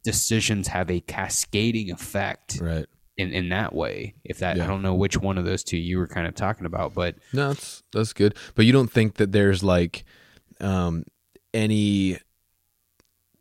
[0.02, 2.86] decisions have a cascading effect Right.
[3.18, 4.14] in, in that way.
[4.24, 4.64] If that, Yeah.
[4.64, 7.16] I don't know which one of those two you were kind of talking about, but
[7.34, 8.36] No, that's that's good.
[8.54, 10.04] But you don't think that there's like
[10.60, 11.04] um
[11.54, 12.18] any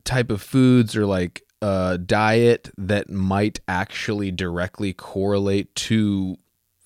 [0.03, 6.36] type of foods or like uh diet that might actually directly correlate to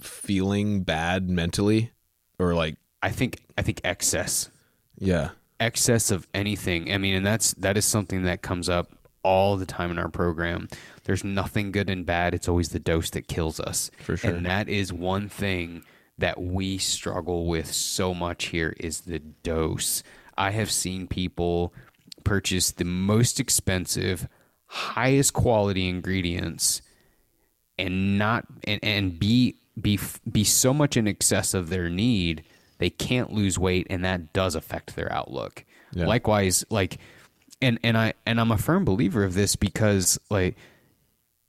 [0.02, 1.92] feeling bad mentally
[2.38, 4.50] or like I think, I think excess
[4.98, 5.30] yeah.
[5.60, 6.92] excess of anything.
[6.92, 8.92] I mean, and that's that is something that comes up
[9.24, 10.68] all the time in our program.
[11.04, 12.34] There's nothing good and bad.
[12.34, 13.92] It's always the dose that kills us.
[14.00, 14.32] For sure.
[14.32, 15.84] And that is one thing
[16.18, 20.04] that we struggle with so much here is the dose.
[20.38, 21.74] I have seen people
[22.24, 24.28] purchase the most expensive,
[24.68, 26.82] highest quality ingredients
[27.78, 30.00] and not and, and be be
[30.32, 32.44] be so much in excess of their need
[32.78, 35.66] they can't lose weight and that does affect their outlook.
[35.94, 36.08] Yeah.
[36.08, 36.98] likewise like
[37.62, 40.58] and and i and i'm a firm believer of this because like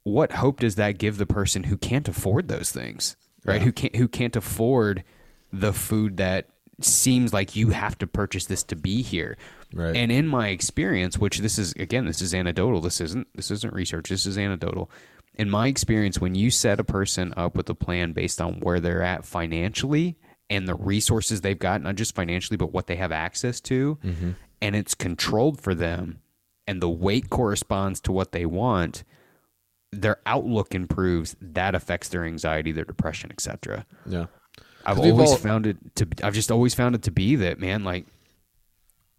[0.04, 3.16] what hope does that give the person who can't afford those things
[3.46, 3.62] right?
[3.62, 5.04] Who can't who can't afford
[5.52, 6.48] the food that
[6.80, 9.36] seems like you have to purchase this to be here.
[9.74, 9.96] Right.
[9.96, 12.80] and in my experience which this is again this is anecdotal.
[12.80, 14.08] This isn't this isn't research.
[14.10, 14.90] This is anecdotal.
[15.34, 18.78] In my experience when you set a person up with a plan based on where
[18.80, 20.16] they're at financially
[20.48, 24.30] and the resources they've got not just financially but what they have access to mm-hmm.
[24.62, 26.20] and it's controlled for them
[26.68, 29.02] and the weight corresponds to what they want
[29.92, 34.26] their outlook improves that affects their anxiety their depression etc Yeah.
[34.86, 36.06] I've always all- found it to.
[36.22, 38.06] I've just always found it to be that man, like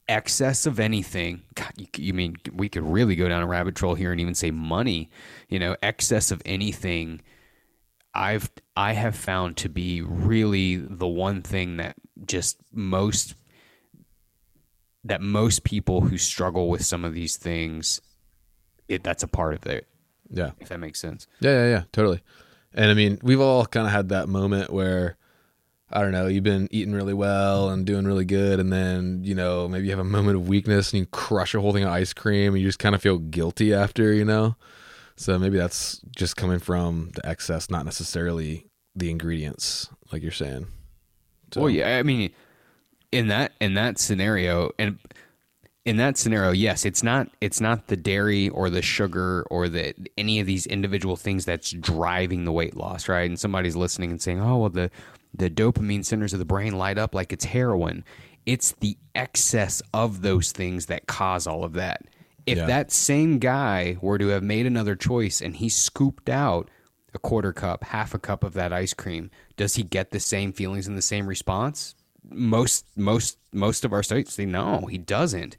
[0.07, 1.41] excess of anything.
[1.55, 4.33] God, you, you mean we could really go down a rabbit trail here and even
[4.35, 5.09] say money.
[5.49, 7.21] You know, excess of anything.
[8.13, 11.95] I've I have found to be really the one thing that
[12.25, 13.35] just most
[15.03, 18.01] that most people who struggle with some of these things,
[18.87, 19.87] it that's a part of it.
[20.29, 20.51] Yeah.
[20.59, 21.27] If that makes sense.
[21.39, 22.21] Yeah, yeah, yeah, totally.
[22.73, 25.17] And I mean, we've all kind of had that moment where
[25.89, 29.35] I don't know, you've been eating really well and doing really good, and then you
[29.35, 31.89] know maybe you have a moment of weakness and you crush a whole thing of
[31.89, 34.55] ice cream, and you just kind of feel guilty after, you know.
[35.15, 40.67] So maybe that's just coming from the excess, not necessarily the ingredients, like you're saying.
[41.53, 42.31] So, Well, yeah, I mean,
[43.11, 44.99] in that in that scenario, and
[45.85, 49.93] in that scenario, yes, it's not it's not the dairy or the sugar or the
[50.17, 53.29] any of these individual things that's driving the weight loss, right?
[53.29, 54.91] And somebody's listening and saying, "Oh, well, the
[55.33, 58.03] the dopamine centers of the brain light up like it's heroin."
[58.45, 62.03] It's the excess of those things that cause all of that.
[62.45, 62.65] If Yeah.
[62.67, 66.69] that same guy were to have made another choice and he scooped out
[67.13, 70.53] a quarter cup, half a cup of that ice cream, does he get the same
[70.53, 71.93] feelings and the same response?
[72.29, 75.57] Most most most of our studies say no, he doesn't.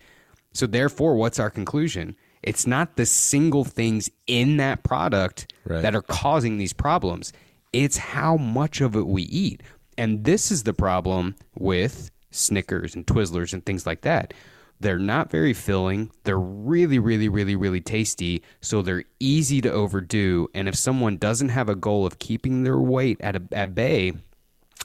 [0.55, 2.17] So therefore, what's our conclusion?
[2.43, 5.83] It's not the single things in that product Right.
[5.83, 7.33] that are causing these problems.
[7.73, 9.63] It's how much of it we eat.
[9.97, 14.33] And this is the problem with Snickers and Twizzlers and things like that.
[14.81, 16.13] They're not very filling.
[16.23, 18.45] They're really, really, really, really tasty.
[18.61, 20.49] So they're easy to overdo.
[20.55, 24.13] And if someone doesn't have a goal of keeping their weight at, a, at bay,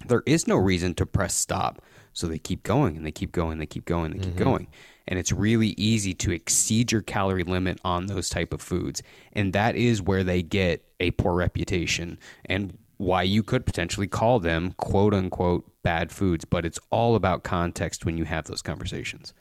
[0.07, 1.81] there is no reason to press stop.
[2.13, 4.35] So they keep going and they keep going, and they keep going, and they keep
[4.35, 4.43] mm-hmm.
[4.43, 4.67] going.
[5.07, 9.03] And it's really easy to exceed your calorie limit on those type of foods.
[9.33, 14.39] And that is where they get a poor reputation and why you could potentially call
[14.39, 16.45] them quote unquote bad foods.
[16.45, 19.33] But it's all about context when you have those conversations.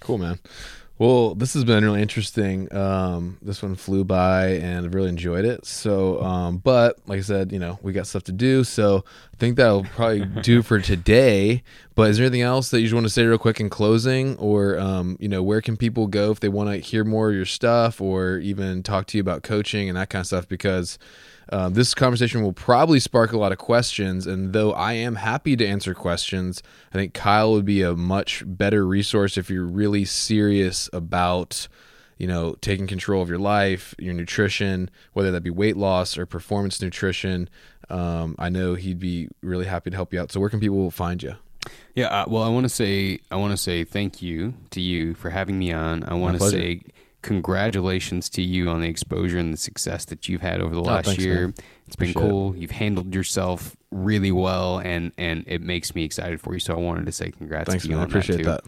[0.00, 0.38] Cool, man.
[0.98, 2.72] Well, this has been really interesting.
[2.72, 5.66] Um, this one flew by, and I've really enjoyed it.
[5.66, 8.62] So, um, but like I said, you know, we got stuff to do.
[8.62, 11.64] So, I think that'll probably do for today.
[11.96, 14.36] But is there anything else that you just want to say real quick in closing,
[14.36, 17.34] or um, you know, where can people go if they want to hear more of
[17.34, 20.46] your stuff, or even talk to you about coaching and that kind of stuff?
[20.46, 20.98] Because
[21.52, 24.26] uh, this conversation will probably spark a lot of questions.
[24.26, 26.62] And though I am happy to answer questions,
[26.92, 31.68] I think Kyle would be a much better resource if you're really serious about,
[32.16, 36.24] you know, taking control of your life, your nutrition, whether that be weight loss or
[36.24, 37.50] performance nutrition.
[37.90, 40.32] Um, I know he'd be really happy to help you out.
[40.32, 41.34] So, where can people find you?
[41.94, 45.12] Yeah, uh, well, I want to say I want to say thank you to you
[45.14, 46.02] for having me on.
[46.04, 46.80] I want to say
[47.22, 51.06] congratulations to you on the exposure and the success that you've had over the last
[51.06, 51.42] Oh, thanks, year.
[51.48, 51.54] man.
[51.86, 52.30] It's been Appreciate it.
[52.30, 52.56] cool.
[52.56, 56.60] You've handled yourself really well, and and it makes me excited for you.
[56.60, 58.04] So I wanted to say congrats Thanks, to you man.
[58.04, 58.44] I appreciate too.
[58.44, 58.62] that.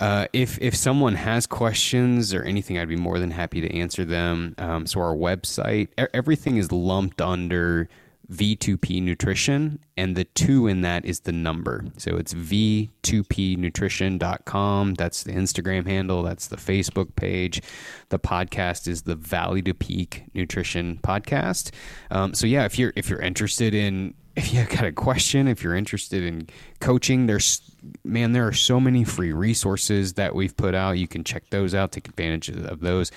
[0.00, 4.04] Uh, if if someone has questions or anything, I'd be more than happy to answer
[4.04, 4.54] them.
[4.58, 7.88] Um, so our website, everything is lumped under
[8.30, 11.86] V2P Nutrition, and the two in that is the number.
[11.96, 14.94] So it's V2PNutrition.com.
[14.94, 16.22] That's the Instagram handle.
[16.22, 17.62] That's the Facebook page.
[18.10, 21.70] The podcast is the Valley to Peak Nutrition Podcast.
[22.10, 25.64] Um, so yeah, if you're if you're interested in if you've got a question, if
[25.64, 26.48] you're interested in
[26.80, 27.62] coaching, there's
[28.04, 30.98] man, there are so many free resources that we've put out.
[30.98, 33.10] You can check those out, take advantage of of those.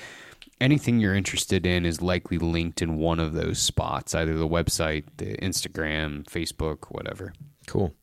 [0.61, 5.05] Anything you're interested in is likely linked in one of those spots, either the website,
[5.17, 7.33] the Instagram, Facebook, whatever.
[7.67, 7.93] Cool.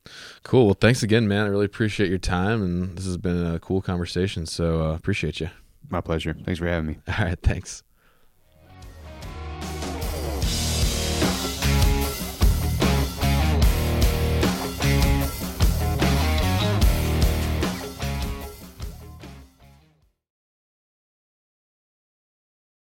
[0.43, 0.67] Cool.
[0.67, 1.47] Well, thanks again, man.
[1.47, 4.45] I really appreciate your time, and this has been a cool conversation.
[4.45, 5.51] So uh, appreciate you.
[5.89, 6.35] My pleasure.
[6.35, 6.99] Thanks for having me.
[7.09, 7.41] All right.
[7.41, 7.83] Thanks.